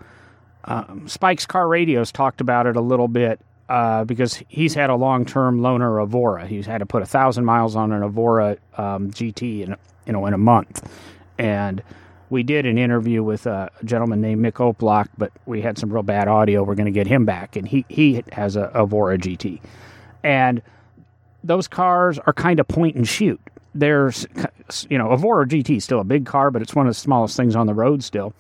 [0.71, 4.95] um, Spike's Car Radios talked about it a little bit uh, because he's had a
[4.95, 6.47] long term loaner Evora.
[6.47, 10.25] He's had to put a thousand miles on an Evora um, GT in you know
[10.27, 10.89] in a month,
[11.39, 11.83] and
[12.31, 16.05] we did an interview with a gentleman named Mick Oplock, but we had some real
[16.05, 16.63] bad audio.
[16.63, 19.61] We're going to get him back, and he he has a Evora GT,
[20.23, 20.63] and
[21.43, 23.41] those cars are kind of point and shoot.
[23.75, 24.25] There's
[24.89, 27.37] you know, Evora GT is still a big car, but it's one of the smallest
[27.37, 28.35] things on the road still.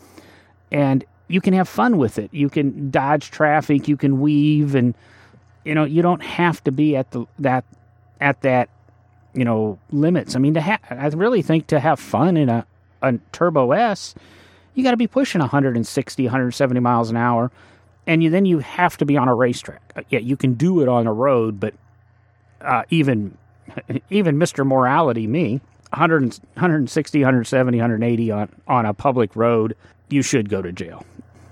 [0.70, 2.32] And you can have fun with it.
[2.32, 4.94] You can dodge traffic, you can weave, and
[5.64, 7.64] you know, you don't have to be at the that
[8.20, 8.68] at that
[9.32, 10.34] you know limits.
[10.34, 12.66] I mean, to have, I really think to have fun in a
[13.02, 14.14] a Turbo S,
[14.74, 17.50] you got to be pushing 160, 170 miles an hour,
[18.06, 19.92] and you then you have to be on a racetrack.
[19.96, 21.74] Uh, yeah, you can do it on a road, but
[22.60, 23.36] uh, even
[24.10, 24.66] even Mr.
[24.66, 26.22] Morality, me, 100,
[26.54, 29.76] 160, 170, 180 on, on a public road,
[30.08, 31.04] you should go to jail.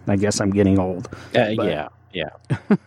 [0.08, 1.08] I guess I'm getting old.
[1.34, 2.30] Uh, yeah, yeah.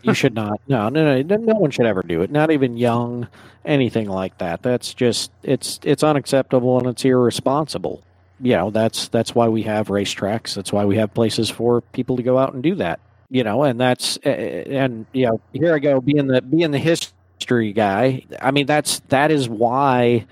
[0.01, 0.60] you should not.
[0.67, 1.36] No, no, no.
[1.38, 2.31] No one should ever do it.
[2.31, 3.27] Not even young,
[3.65, 4.62] anything like that.
[4.62, 8.03] That's just it's it's unacceptable and it's irresponsible.
[8.39, 10.55] You know, that's that's why we have racetracks.
[10.55, 12.99] That's why we have places for people to go out and do that.
[13.29, 17.13] You know, and that's and you know, here I go being the being the history
[17.41, 18.23] history guy.
[18.39, 20.27] I mean, that's that is why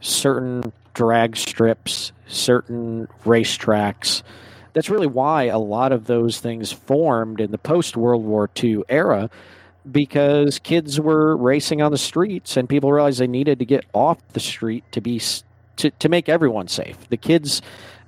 [0.00, 4.22] certain drag strips, certain racetracks.
[4.72, 8.84] That's really why a lot of those things formed in the post World War II
[8.88, 9.30] era
[9.90, 14.18] because kids were racing on the streets and people realized they needed to get off
[14.32, 15.20] the street to be
[15.76, 16.96] to, to make everyone safe.
[17.08, 17.62] The kids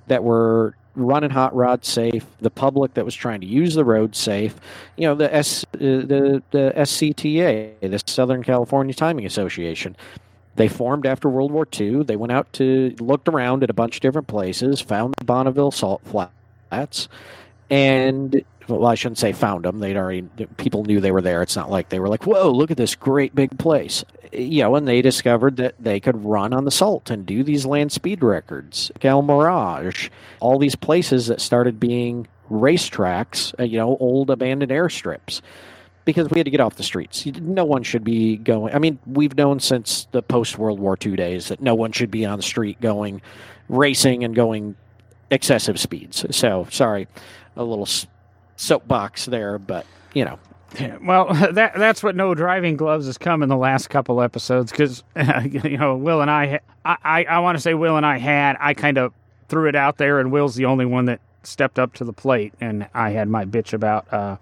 [0.07, 4.15] that were running hot rod safe, the public that was trying to use the road
[4.15, 4.55] safe,
[4.95, 9.95] you know, the S uh, the the SCTA, the Southern California Timing Association.
[10.55, 12.03] They formed after World War II.
[12.03, 15.71] They went out to looked around at a bunch of different places, found the Bonneville
[15.71, 16.03] salt
[16.73, 17.07] flats,
[17.69, 19.79] and well, I shouldn't say found them.
[19.79, 20.23] They'd already
[20.57, 21.41] people knew they were there.
[21.41, 24.75] It's not like they were like, "Whoa, look at this great big place." You know,
[24.75, 28.23] and they discovered that they could run on the salt and do these land speed
[28.23, 28.91] records.
[29.01, 30.09] El Mirage,
[30.39, 33.53] all these places that started being racetracks.
[33.59, 35.41] Uh, you know, old abandoned airstrips.
[36.05, 37.25] Because we had to get off the streets.
[37.25, 38.75] No one should be going.
[38.75, 42.11] I mean, we've known since the post World War II days that no one should
[42.11, 43.21] be on the street going
[43.69, 44.75] racing and going
[45.33, 46.25] excessive speeds.
[46.35, 47.07] So, sorry,
[47.55, 47.87] a little
[48.55, 50.39] soapbox there, but you know.
[50.79, 54.71] Yeah, well, that that's what no driving gloves has come in the last couple episodes
[54.71, 55.03] because
[55.51, 58.73] you know Will and I, I I, want to say Will and I had I
[58.73, 59.13] kind of
[59.49, 62.53] threw it out there and Will's the only one that stepped up to the plate
[62.59, 64.37] and I had my bitch about uh,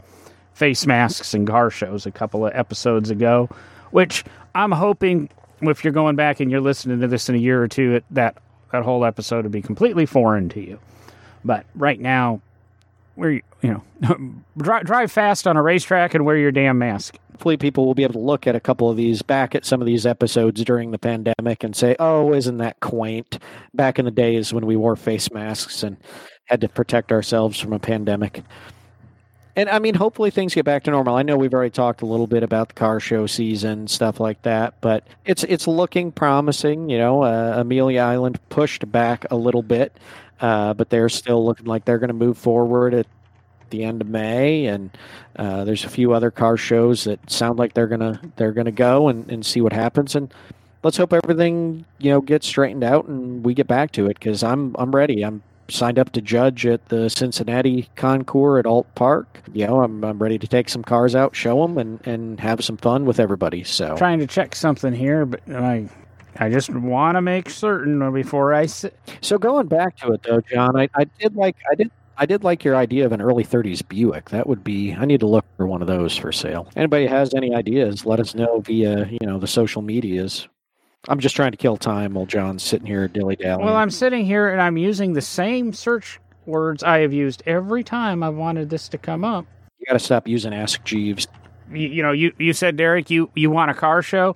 [0.54, 3.49] face masks and car shows a couple of episodes ago,
[3.91, 4.23] which
[4.56, 5.30] I'm hoping
[5.62, 8.38] if you're going back and you're listening to this in a year or two, that
[8.71, 10.79] that whole episode would be completely foreign to you.
[11.43, 12.41] But right now,
[13.15, 13.84] wear you know
[14.57, 17.17] drive, drive fast on a racetrack and wear your damn mask.
[17.31, 19.81] Hopefully, people will be able to look at a couple of these back at some
[19.81, 23.39] of these episodes during the pandemic and say, "Oh, isn't that quaint?"
[23.73, 25.97] Back in the days when we wore face masks and
[26.45, 28.43] had to protect ourselves from a pandemic.
[29.56, 31.16] And I mean, hopefully things get back to normal.
[31.16, 34.42] I know we've already talked a little bit about the car show season, stuff like
[34.44, 36.90] that, but it's it's looking promising.
[36.90, 39.98] You know, uh, Amelia Island pushed back a little bit.
[40.42, 43.06] Uh, but they're still looking like they're going to move forward at
[43.70, 44.90] the end of May, and
[45.36, 49.08] uh, there's a few other car shows that sound like they're gonna they're gonna go
[49.08, 50.34] and, and see what happens, and
[50.84, 54.44] let's hope everything you know gets straightened out and we get back to it because
[54.44, 55.24] I'm I'm ready.
[55.24, 59.41] I'm signed up to judge at the Cincinnati Concours at Ault Park.
[59.53, 62.63] You know, I'm, I'm ready to take some cars out, show them, and, and have
[62.63, 63.63] some fun with everybody.
[63.63, 65.89] So trying to check something here, but I
[66.38, 68.97] I just want to make certain before I sit.
[69.21, 72.43] So going back to it though, John, I, I did like I did I did
[72.43, 74.29] like your idea of an early 30s Buick.
[74.29, 76.69] That would be I need to look for one of those for sale.
[76.75, 80.47] Anybody has any ideas, let us know via, you know, the social medias.
[81.08, 83.66] I'm just trying to kill time while John's sitting here dilly dallying.
[83.66, 87.84] Well, I'm sitting here and I'm using the same search words I have used every
[87.84, 89.46] time I've wanted this to come up.
[89.80, 91.28] You got to stop using Ask Jeeves.
[91.72, 94.36] You, you know, you, you said Derek, you you want a car show.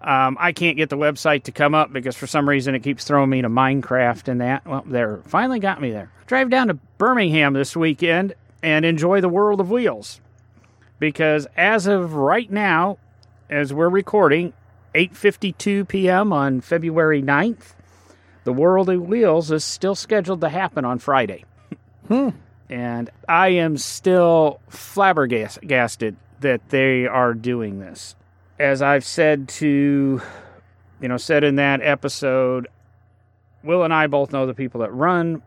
[0.00, 3.04] Um, I can't get the website to come up because for some reason it keeps
[3.04, 4.66] throwing me to Minecraft and that.
[4.66, 6.10] Well, there, finally got me there.
[6.26, 10.20] Drive down to Birmingham this weekend and enjoy the world of wheels.
[10.98, 12.98] Because as of right now,
[13.50, 14.54] as we're recording,
[14.94, 16.32] 8:52 p.m.
[16.32, 17.74] on February 9th,
[18.44, 21.44] the World of Wheels is still scheduled to happen on Friday.
[22.08, 22.30] Hmm.
[22.68, 28.16] And I am still flabbergasted that they are doing this
[28.60, 30.20] as I've said to,
[31.00, 32.68] you know, said in that episode,
[33.64, 35.42] Will and I both know the people that run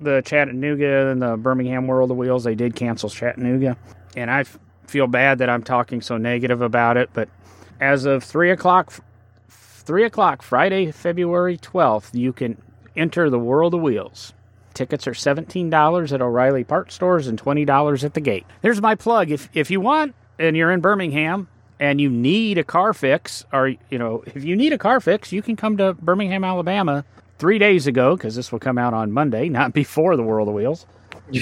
[0.00, 2.44] the Chattanooga and the Birmingham World of Wheels.
[2.44, 3.78] They did cancel Chattanooga.
[4.14, 4.44] And I
[4.86, 7.08] feel bad that I'm talking so negative about it.
[7.14, 7.30] But
[7.80, 8.92] as of 3 o'clock,
[9.48, 12.60] 3 o'clock, Friday, February 12th, you can
[12.96, 14.32] enter the World of Wheels.
[14.72, 18.44] Tickets are $17 at O'Reilly Parts Stores and $20 at the gate.
[18.62, 19.30] There's my plug.
[19.30, 21.48] If, if you want and you're in Birmingham,
[21.80, 25.32] and you need a car fix, or you know, if you need a car fix,
[25.32, 27.04] you can come to Birmingham, Alabama,
[27.38, 30.54] three days ago, because this will come out on Monday, not before the World of
[30.54, 30.86] Wheels,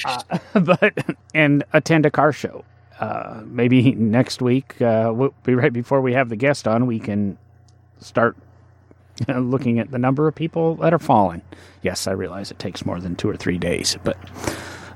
[0.04, 0.94] uh, but
[1.34, 2.64] and attend a car show.
[3.02, 7.00] Uh, maybe next week, uh, we'll be right before we have the guest on, we
[7.00, 7.36] can
[7.98, 8.36] start
[9.28, 11.42] looking at the number of people that are falling.
[11.82, 14.16] Yes, I realize it takes more than two or three days, but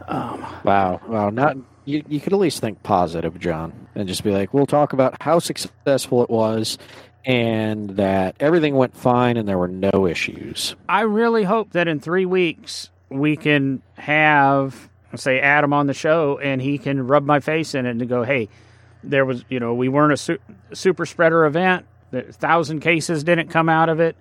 [0.07, 2.05] um, wow, wow, not you.
[2.07, 5.40] You could at least think positive, John, and just be like, we'll talk about how
[5.40, 6.79] successful it was,
[7.25, 10.77] and that everything went fine and there were no issues.
[10.88, 16.38] I really hope that in three weeks we can have say Adam on the show
[16.38, 18.49] and he can rub my face in it and go, hey,
[19.05, 20.38] there was you know we weren't a su-
[20.73, 21.87] super spreader event.
[22.11, 24.16] The thousand cases didn't come out of it,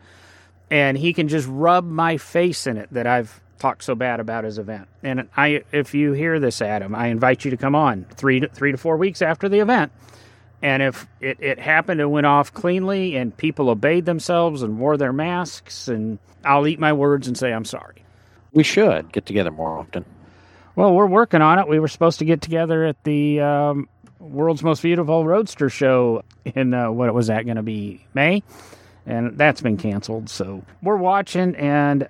[0.69, 4.43] and he can just rub my face in it that I've talked so bad about
[4.43, 4.87] his event.
[5.01, 8.47] And I, if you hear this, Adam, I invite you to come on three to,
[8.49, 9.91] three to four weeks after the event
[10.61, 14.97] and if it, it happened and went off cleanly and people obeyed themselves and wore
[14.97, 18.03] their masks, and I'll eat my words and say I'm sorry.
[18.51, 20.05] We should get together more often.
[20.75, 21.67] Well, we're working on it.
[21.67, 23.87] We were supposed to get together at the um,
[24.19, 28.43] World's Most Beautiful Roadster show in uh, what was that going to be May,
[29.05, 30.29] and that's been canceled.
[30.29, 32.09] So we're watching, and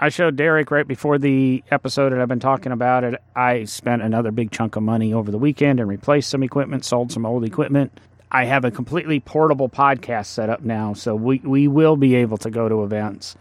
[0.00, 3.22] I showed Derek right before the episode that I've been talking about it.
[3.36, 7.12] I spent another big chunk of money over the weekend and replaced some equipment, sold
[7.12, 8.00] some old equipment.
[8.32, 12.38] I have a completely portable podcast set up now, so we, we will be able
[12.38, 13.36] to go to events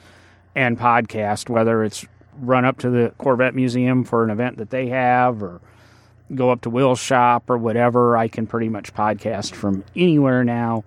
[0.54, 2.06] and podcast, whether it's
[2.40, 5.62] run up to the Corvette Museum for an event that they have or
[6.34, 8.16] go up to Will's shop or whatever.
[8.18, 10.84] I can pretty much podcast from anywhere now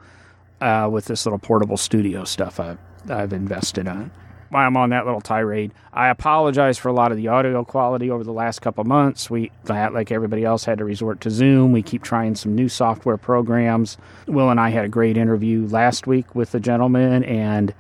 [0.61, 4.11] uh, with this little portable studio stuff I've, I've invested on
[4.53, 5.73] why I'm on that little tirade.
[5.95, 9.31] I apologize for a lot of the audio quality over the last couple months.
[9.31, 11.73] We, like everybody else, had to resort to Zoom.
[11.73, 13.97] We keep trying some new software programs.
[14.27, 17.73] Will and I had a great interview last week with the gentleman, and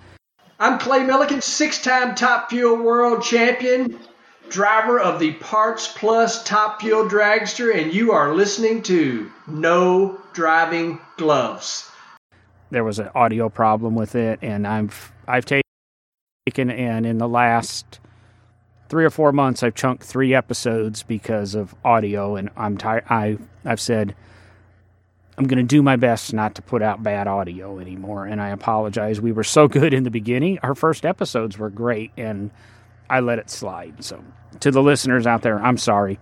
[0.62, 3.98] I'm Clay Millican, six-time Top Fuel World Champion,
[4.48, 11.01] driver of the Parts Plus Top Fuel Dragster, and you are listening to No Driving
[11.16, 11.90] Gloves.
[12.70, 17.98] There was an audio problem with it, and I've I've taken and in the last
[18.88, 23.38] three or four months I've chunked three episodes because of audio and I'm tired I
[23.64, 24.14] I've said
[25.38, 28.51] I'm going to do my best not to put out bad audio anymore and I
[28.51, 29.21] apologize.
[29.21, 30.59] We were so good in the beginning.
[30.62, 32.51] Our first episodes were great and
[33.09, 34.05] I let it slide.
[34.05, 34.23] So
[34.61, 36.18] to the listeners out there, I'm sorry.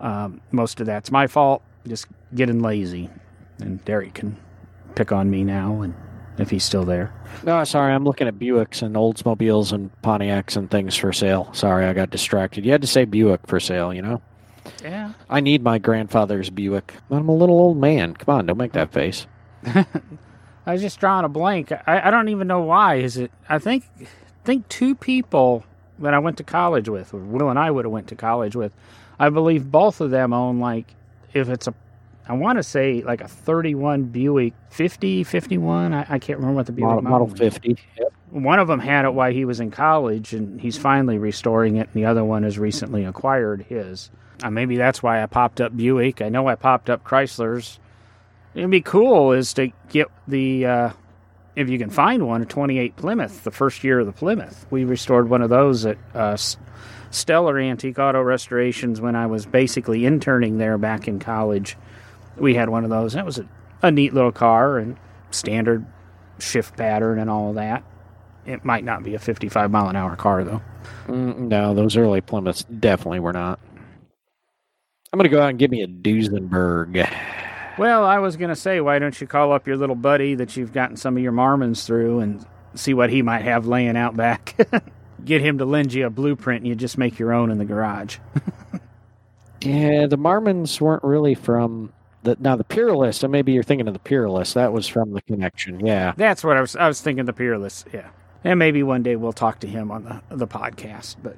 [0.00, 1.62] Um, most of that's my fault.
[1.86, 3.10] Just getting lazy.
[3.60, 4.36] And Derek can
[4.94, 5.94] pick on me now and
[6.38, 7.12] if he's still there.
[7.44, 11.52] No, sorry, I'm looking at Buicks and Oldsmobiles and Pontiacs and things for sale.
[11.52, 12.64] Sorry, I got distracted.
[12.64, 14.22] You had to say Buick for sale, you know?
[14.82, 15.12] Yeah.
[15.28, 16.94] I need my grandfather's Buick.
[17.10, 18.14] I'm a little old man.
[18.14, 19.26] Come on, don't make that face.
[19.64, 21.72] I was just drawing a blank.
[21.72, 22.96] I, I don't even know why.
[22.96, 23.30] Is it?
[23.48, 23.84] I think
[24.44, 25.64] think two people
[25.98, 28.54] that I went to college with, or Will and I would have went to college
[28.54, 28.72] with.
[29.18, 30.94] I believe both of them own like
[31.32, 31.74] if it's a
[32.28, 35.94] I want to say like a 31 Buick 50, 51.
[35.94, 37.78] I, I can't remember what the Buick model, model 50.
[37.96, 38.12] Yep.
[38.30, 41.88] One of them had it while he was in college, and he's finally restoring it.
[41.92, 44.10] And the other one has recently acquired his.
[44.42, 46.22] Uh, maybe that's why I popped up Buick.
[46.22, 47.78] I know I popped up Chrysler's.
[48.54, 50.90] It'd be cool is to get the uh,
[51.54, 54.66] if you can find one a 28 Plymouth, the first year of the Plymouth.
[54.70, 56.36] We restored one of those at uh,
[57.10, 61.76] Stellar Antique Auto Restorations when I was basically interning there back in college
[62.40, 63.14] we had one of those.
[63.14, 63.48] It was a,
[63.82, 64.96] a neat little car and
[65.30, 65.84] standard
[66.38, 67.84] shift pattern and all of that.
[68.46, 70.62] It might not be a 55 mile an hour car though.
[71.06, 73.58] Mm, no, those early Plymouths definitely were not.
[75.12, 77.10] I'm going to go out and give me a Duesenberg.
[77.78, 80.56] Well, I was going to say, why don't you call up your little buddy that
[80.56, 82.44] you've gotten some of your Marmons through and
[82.74, 84.54] see what he might have laying out back?
[85.24, 87.64] Get him to lend you a blueprint and you just make your own in the
[87.64, 88.18] garage.
[89.62, 91.92] yeah, the Marmons weren't really from
[92.22, 94.54] the, now the Peerless, and maybe you're thinking of the Peerless.
[94.54, 95.84] That was from the connection.
[95.84, 96.76] Yeah, that's what I was.
[96.76, 97.84] I was thinking the Peerless.
[97.92, 98.08] Yeah,
[98.44, 101.16] and maybe one day we'll talk to him on the the podcast.
[101.22, 101.36] But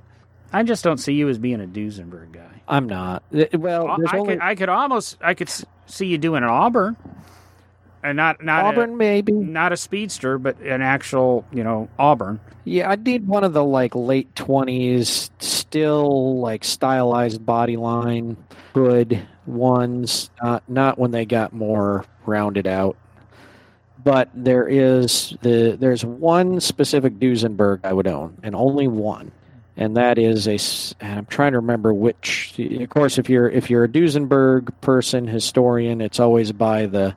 [0.52, 2.62] I just don't see you as being a Duesenberg guy.
[2.66, 3.22] I'm not.
[3.52, 4.34] Well, I, only...
[4.34, 5.50] could, I could almost I could
[5.86, 6.96] see you doing an Auburn,
[8.02, 12.40] and not not Auburn a, maybe not a speedster, but an actual you know Auburn.
[12.64, 18.36] Yeah, I need one of the like late twenties, still like stylized body line,
[18.74, 22.96] hood ones, not not when they got more rounded out.
[24.02, 29.32] But there is the there's one specific Duesenberg I would own, and only one,
[29.80, 30.58] and that is a.
[31.04, 32.54] I'm trying to remember which.
[32.58, 37.16] Of course, if you're if you're a Duesenberg person historian, it's always by the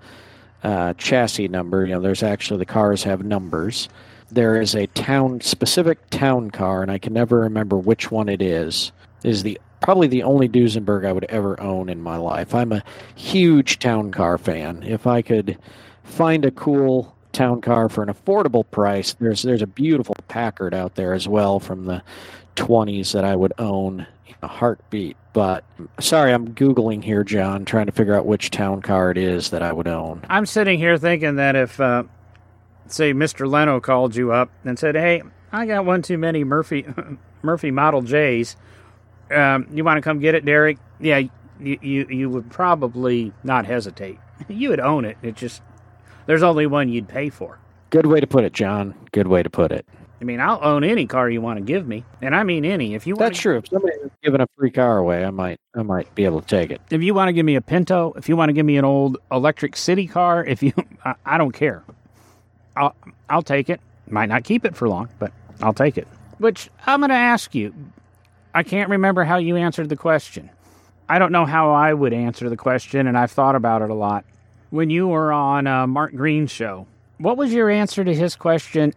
[0.64, 1.86] uh, chassis number.
[1.86, 3.90] You know, there's actually the cars have numbers.
[4.32, 8.42] there is a town specific town car, and I can never remember which one it
[8.42, 8.94] is.
[9.24, 12.56] Is the probably the only Duesenberg I would ever own in my life.
[12.56, 12.84] I'm a
[13.16, 14.84] huge town car fan.
[14.84, 15.58] If I could
[16.04, 20.96] find a cool town car for an affordable price, there's there's a beautiful Packard out
[20.96, 22.02] there as well from the
[22.56, 25.18] 20s that I would own in a heartbeat.
[25.34, 25.64] But
[26.00, 29.64] sorry, I'm googling here, John, trying to figure out which town car it is that
[29.64, 30.22] I would own.
[30.30, 32.04] I'm sitting here thinking that if, uh,
[32.88, 33.50] say, Mr.
[33.50, 36.86] Leno called you up and said, "Hey, I got one too many Murphy
[37.42, 38.56] Murphy Model J's.
[39.32, 40.78] Um, you want to come get it, Derek?
[41.00, 41.22] Yeah,
[41.60, 44.20] you, you you would probably not hesitate.
[44.50, 45.18] You would own it.
[45.22, 45.62] It just
[46.26, 47.60] there's only one you'd pay for.
[47.92, 48.94] Good way to put it, John.
[49.14, 49.86] Good way to put it.
[50.24, 52.96] I mean, I'll own any car you want to give me, and I mean any.
[52.96, 53.58] If you want that's to, true.
[53.58, 56.72] If somebody's giving a free car away, I might, I might be able to take
[56.72, 56.80] it.
[56.90, 58.86] If you want to give me a Pinto, if you want to give me an
[58.86, 60.72] old electric city car, if you,
[61.06, 61.84] I, I don't care.
[62.78, 62.96] I'll,
[63.30, 63.82] I'll take it.
[64.08, 66.08] Might not keep it for long, but I'll take it.
[66.38, 67.76] Which I'm going to ask you.
[68.56, 70.50] I can't remember how you answered the question.
[71.10, 73.94] I don't know how I would answer the question, and I've thought about it a
[73.94, 74.24] lot.
[74.70, 78.94] When you were on uh, Mark Green's show, what was your answer to his question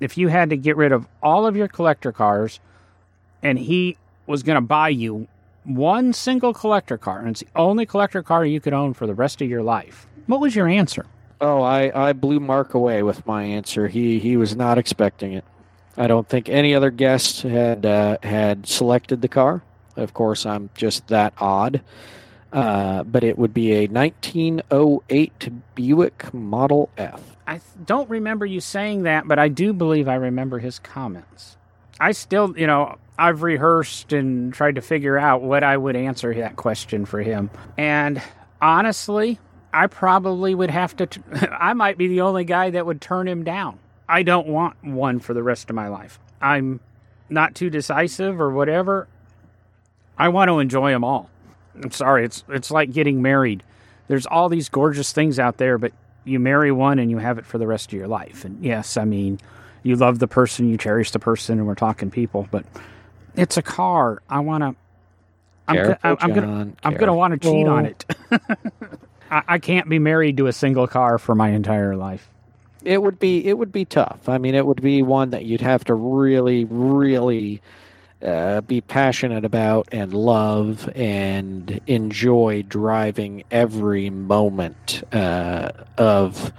[0.00, 2.58] if you had to get rid of all of your collector cars
[3.42, 3.96] and he
[4.26, 5.28] was going to buy you
[5.64, 9.14] one single collector car and it's the only collector car you could own for the
[9.14, 11.06] rest of your life, what was your answer?
[11.40, 13.88] Oh, I, I blew Mark away with my answer.
[13.88, 15.44] He he was not expecting it.
[15.96, 19.62] I don't think any other guest had uh, had selected the car.
[19.96, 21.80] Of course, I'm just that odd.
[22.52, 27.36] Uh, but it would be a 1908 Buick Model F.
[27.46, 31.56] I don't remember you saying that, but I do believe I remember his comments.
[32.00, 36.34] I still, you know, I've rehearsed and tried to figure out what I would answer
[36.34, 37.50] that question for him.
[37.76, 38.20] And
[38.60, 39.38] honestly,
[39.72, 41.20] I probably would have to, t-
[41.52, 43.78] I might be the only guy that would turn him down.
[44.08, 46.18] I don't want one for the rest of my life.
[46.40, 46.80] I'm
[47.28, 49.06] not too decisive or whatever.
[50.18, 51.30] I want to enjoy them all.
[51.74, 53.62] I'm sorry, it's it's like getting married.
[54.08, 55.92] There's all these gorgeous things out there, but
[56.24, 58.44] you marry one and you have it for the rest of your life.
[58.44, 59.38] And yes, I mean,
[59.82, 62.64] you love the person, you cherish the person, and we're talking people, but
[63.36, 64.22] it's a car.
[64.28, 64.74] I want to.
[65.68, 68.04] I'm, I'm, I'm gonna I'm gonna want to cheat on it.
[69.30, 72.28] I, I can't be married to a single car for my entire life.
[72.82, 74.28] It would be it would be tough.
[74.28, 77.62] I mean, it would be one that you'd have to really, really
[78.22, 86.52] uh, be passionate about and love and enjoy driving every moment uh, of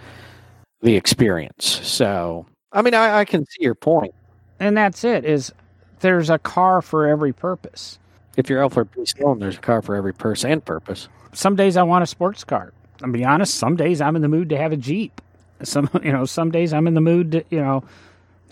[0.81, 1.65] the experience.
[1.87, 4.13] So, I mean, I, I can see your point.
[4.59, 5.25] And that's it.
[5.25, 5.51] Is
[5.99, 7.99] there's a car for every purpose.
[8.37, 9.05] If you're Alfred P.
[9.05, 11.09] Sloan, there's a car for every person and purpose.
[11.33, 12.73] Some days I want a sports car.
[13.03, 13.55] I'll be honest.
[13.55, 15.21] Some days I'm in the mood to have a Jeep.
[15.63, 17.83] Some, you know, some days I'm in the mood to, you know,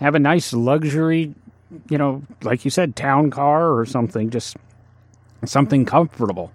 [0.00, 1.34] have a nice luxury
[1.88, 4.56] you know, like you said, town car or something, just
[5.44, 6.52] something comfortable.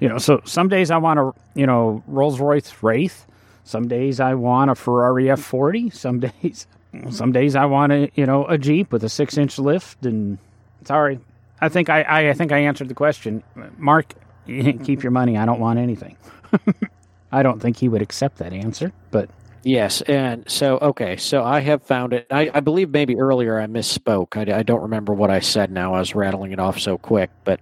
[0.00, 3.26] You know, so some days I want a, you know, Rolls Royce Wraith.
[3.64, 5.92] Some days I want a Ferrari F40.
[5.92, 6.66] Some days,
[7.10, 10.06] some days I want a, you know, a Jeep with a six inch lift.
[10.06, 10.38] And
[10.84, 11.20] sorry,
[11.60, 13.42] I think I, I, I think I answered the question.
[13.76, 14.14] Mark,
[14.46, 15.36] keep your money.
[15.36, 16.16] I don't want anything.
[17.32, 19.28] I don't think he would accept that answer, but
[19.64, 22.26] Yes, and so okay, so I have found it.
[22.30, 24.36] I, I believe maybe earlier I misspoke.
[24.36, 25.94] I, I, don't remember what I said now.
[25.94, 27.60] I was rattling it off so quick, but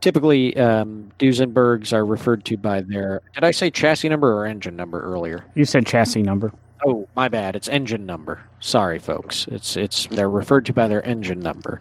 [0.00, 3.22] typically um, Duesenbergs are referred to by their.
[3.34, 5.44] Did I say chassis number or engine number earlier?
[5.54, 6.52] You said chassis number.
[6.84, 7.56] Oh, my bad.
[7.56, 8.42] It's engine number.
[8.60, 9.46] Sorry, folks.
[9.48, 11.80] It's it's they're referred to by their engine number,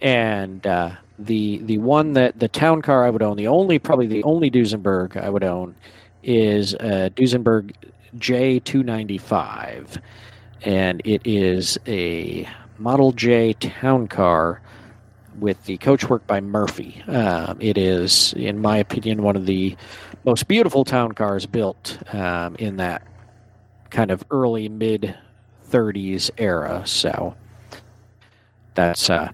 [0.00, 4.06] and uh, the the one that the town car I would own, the only probably
[4.06, 5.74] the only Duesenberg I would own
[6.22, 7.72] is a Duesenberg
[8.18, 10.00] J295,
[10.62, 12.48] and it is a
[12.78, 14.60] Model J town car
[15.38, 17.02] with the coachwork by Murphy.
[17.06, 19.76] Um, it is, in my opinion, one of the
[20.24, 23.02] most beautiful town cars built um, in that
[23.90, 25.16] kind of early mid
[25.70, 26.82] 30s era.
[26.86, 27.34] So
[28.74, 29.30] that's, uh,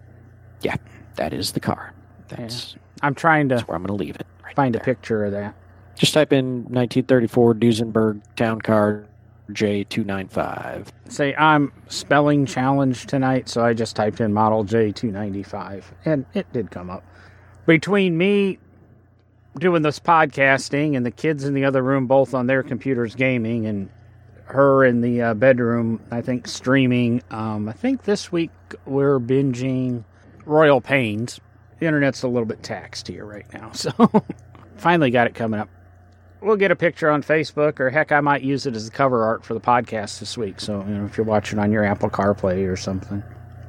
[0.62, 0.76] yeah,
[1.16, 1.94] that is the car.
[2.28, 2.74] That's.
[2.74, 2.78] Yeah.
[3.02, 3.56] I'm trying to.
[3.56, 4.26] That's where I'm going to leave it.
[4.44, 4.82] Right find there.
[4.82, 5.54] a picture of that.
[5.96, 9.04] Just type in 1934 Duesenberg Town Car
[9.50, 10.88] J295.
[11.08, 16.70] Say, I'm spelling challenged tonight, so I just typed in model J295, and it did
[16.70, 17.04] come up.
[17.66, 18.58] Between me
[19.58, 23.66] doing this podcasting and the kids in the other room both on their computers gaming,
[23.66, 23.90] and
[24.46, 28.50] her in the uh, bedroom, I think, streaming, um, I think this week
[28.86, 30.04] we're binging
[30.44, 31.40] Royal Pains.
[31.78, 33.92] The internet's a little bit taxed here right now, so
[34.76, 35.68] finally got it coming up
[36.42, 39.24] we'll get a picture on Facebook, or heck, I might use it as the cover
[39.24, 40.60] art for the podcast this week.
[40.60, 43.22] So you know, if you're watching on your Apple CarPlay or something,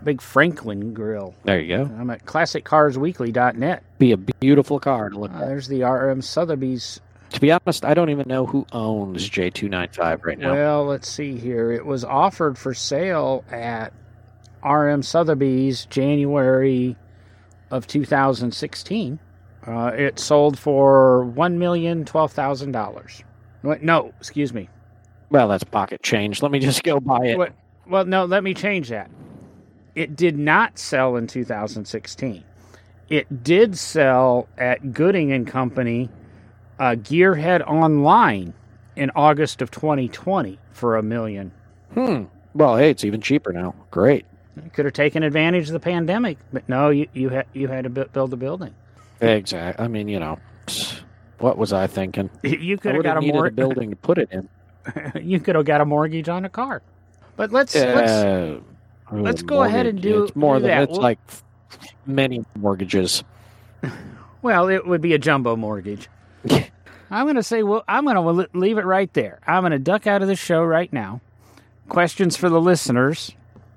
[0.03, 1.34] big Franklin grill.
[1.43, 1.84] There you go.
[1.84, 3.84] I'm at ClassicCarsWeekly.net.
[3.99, 6.99] Be a beautiful car to look uh, There's the RM Sotheby's.
[7.32, 10.53] To be honest, I don't even know who owns J295 right now.
[10.53, 11.71] Well, let's see here.
[11.71, 13.91] It was offered for sale at
[14.63, 16.95] RM Sotheby's January
[17.71, 19.19] of 2016.
[19.66, 23.24] Uh, it sold for one million twelve thousand dollars.
[23.64, 24.70] No, excuse me.
[25.30, 26.41] Well, that's pocket change.
[26.41, 27.38] Let me just go buy it.
[27.38, 27.49] Well,
[27.88, 29.09] well, no, let me change that.
[29.95, 32.43] It did not sell in 2016.
[33.09, 36.09] It did sell at Gooding and Company,
[36.80, 38.53] uh, Geared Online,
[38.95, 41.51] in August of 2020 for a million.
[41.93, 42.24] Hmm.
[42.53, 43.76] Well, hey, it's even cheaper now.
[43.91, 44.26] Great.
[44.55, 47.84] You could have taken advantage of the pandemic, but no, you you had you had
[47.86, 48.74] to build a building.
[49.22, 49.84] Exactly.
[49.84, 50.39] I mean, you know,
[51.39, 52.30] what was I thinking?
[52.43, 54.49] You could have got a, mor- a building to put it in.
[55.22, 56.82] you could have got a mortgage on a car.
[57.36, 58.64] But let's uh, let's
[59.11, 60.84] let's go mortgage, ahead and do it's more do than that.
[60.84, 61.20] it's we'll, like
[62.05, 63.24] many mortgages.
[64.41, 66.09] Well, it would be a jumbo mortgage.
[67.09, 69.39] I'm going to say, well, I'm going to leave it right there.
[69.47, 71.22] I'm going to duck out of the show right now.
[71.88, 73.32] Questions for the listeners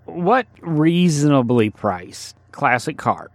[0.07, 3.30] what reasonably priced classic car,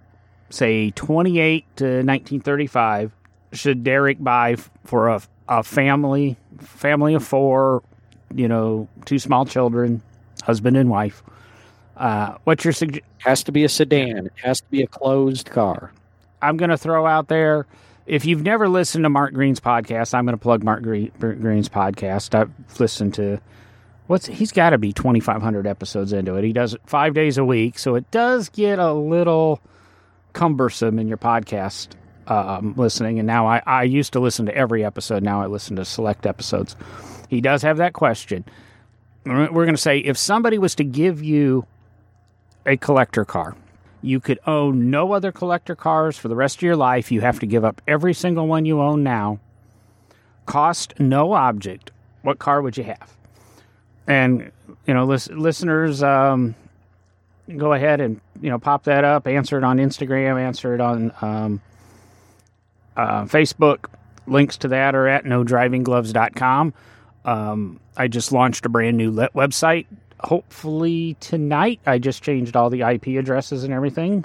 [0.52, 3.12] say 28 to 1935,
[3.54, 7.84] should Derek buy for a, a family, family of four,
[8.34, 10.02] you know, two small children,
[10.44, 11.24] husband and wife?
[11.98, 13.06] Uh, what's your suggestion?
[13.20, 14.26] Has to be a sedan.
[14.28, 15.92] It has to be a closed car.
[16.42, 17.68] I'm going to throw out there.
[18.08, 22.34] If you've never listened to Mark Green's podcast, I'm going to plug Mark Green's podcast.
[22.34, 23.40] I've listened to
[24.12, 27.46] what's he's got to be 2500 episodes into it he does it five days a
[27.46, 29.62] week so it does get a little
[30.34, 31.90] cumbersome in your podcast
[32.28, 33.20] um, listening.
[33.20, 35.24] And now I, I used to listen to every episode.
[35.24, 36.76] Now i listen to select episodes.
[37.30, 38.46] He does have that question.
[39.26, 41.66] We're going to say if somebody was to give you
[42.66, 43.56] a collector car
[44.02, 47.12] you could own no other collector cars for the rest of your life.
[47.12, 49.40] You have to give up every single one you own now.
[50.46, 51.92] Cost no object.
[52.24, 53.16] What car would you have?
[54.08, 54.52] And
[54.88, 56.56] you know, lis- listeners, um,
[57.58, 61.14] go ahead and you know pop that up, answer it on Instagram, answer it on
[61.22, 61.62] um,
[62.96, 63.86] uh, Facebook.
[64.28, 66.74] Links to that are at nodrivinggloves.com.
[67.26, 69.88] Um, I just launched a brand new website.
[70.20, 71.80] Hopefully tonight.
[71.86, 74.24] I just changed all the IP addresses and everything.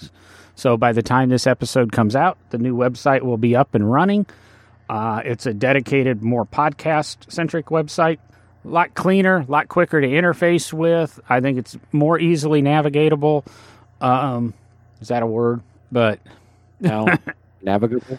[0.54, 3.90] So by the time this episode comes out, the new website will be up and
[3.90, 4.26] running.
[4.88, 8.18] Uh, it's a dedicated, more podcast centric website
[8.66, 11.20] a lot cleaner, a lot quicker to interface with.
[11.28, 13.46] I think it's more easily navigatable.
[14.00, 14.54] Um,
[15.00, 15.62] is that a word?
[15.92, 16.18] But
[16.80, 17.06] no,
[17.62, 18.18] navigable.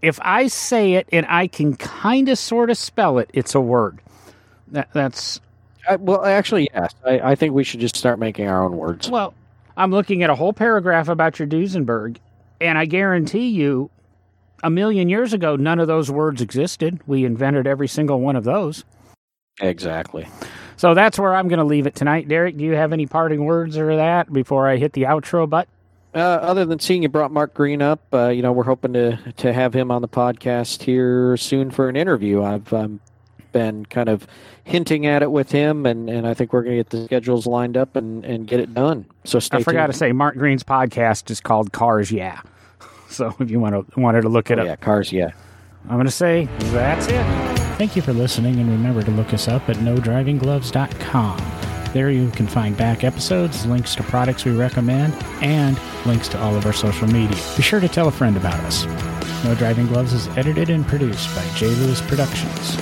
[0.00, 3.60] If I say it and I can kind of sort of spell it, it's a
[3.60, 3.98] word.
[4.68, 5.40] That, that's
[5.88, 6.94] uh, well, actually, yes.
[7.04, 9.10] I, I think we should just start making our own words.
[9.10, 9.34] Well,
[9.76, 12.18] I'm looking at a whole paragraph about your Duesenberg,
[12.60, 13.90] and I guarantee you,
[14.62, 17.00] a million years ago, none of those words existed.
[17.06, 18.84] We invented every single one of those.
[19.60, 20.28] Exactly.
[20.76, 22.28] So that's where I'm going to leave it tonight.
[22.28, 25.72] Derek, do you have any parting words or that before I hit the outro button?
[26.14, 29.18] Uh, other than seeing you brought Mark Green up, uh, you know, we're hoping to
[29.36, 32.42] to have him on the podcast here soon for an interview.
[32.42, 33.00] I've um,
[33.52, 34.26] been kind of
[34.64, 37.46] hinting at it with him, and, and I think we're going to get the schedules
[37.46, 39.06] lined up and, and get it done.
[39.24, 39.92] So I forgot tuned.
[39.92, 42.40] to say, Mark Green's podcast is called Cars Yeah.
[43.10, 45.30] So if you want to wanted to look it oh, up, yeah, Cars Yeah.
[45.84, 47.67] I'm going to say that's it.
[47.78, 51.92] Thank you for listening, and remember to look us up at nodrivinggloves.com.
[51.92, 56.56] There you can find back episodes, links to products we recommend, and links to all
[56.56, 57.40] of our social media.
[57.56, 58.84] Be sure to tell a friend about us.
[59.44, 61.68] No Driving Gloves is edited and produced by J.
[61.68, 62.76] Lewis Productions.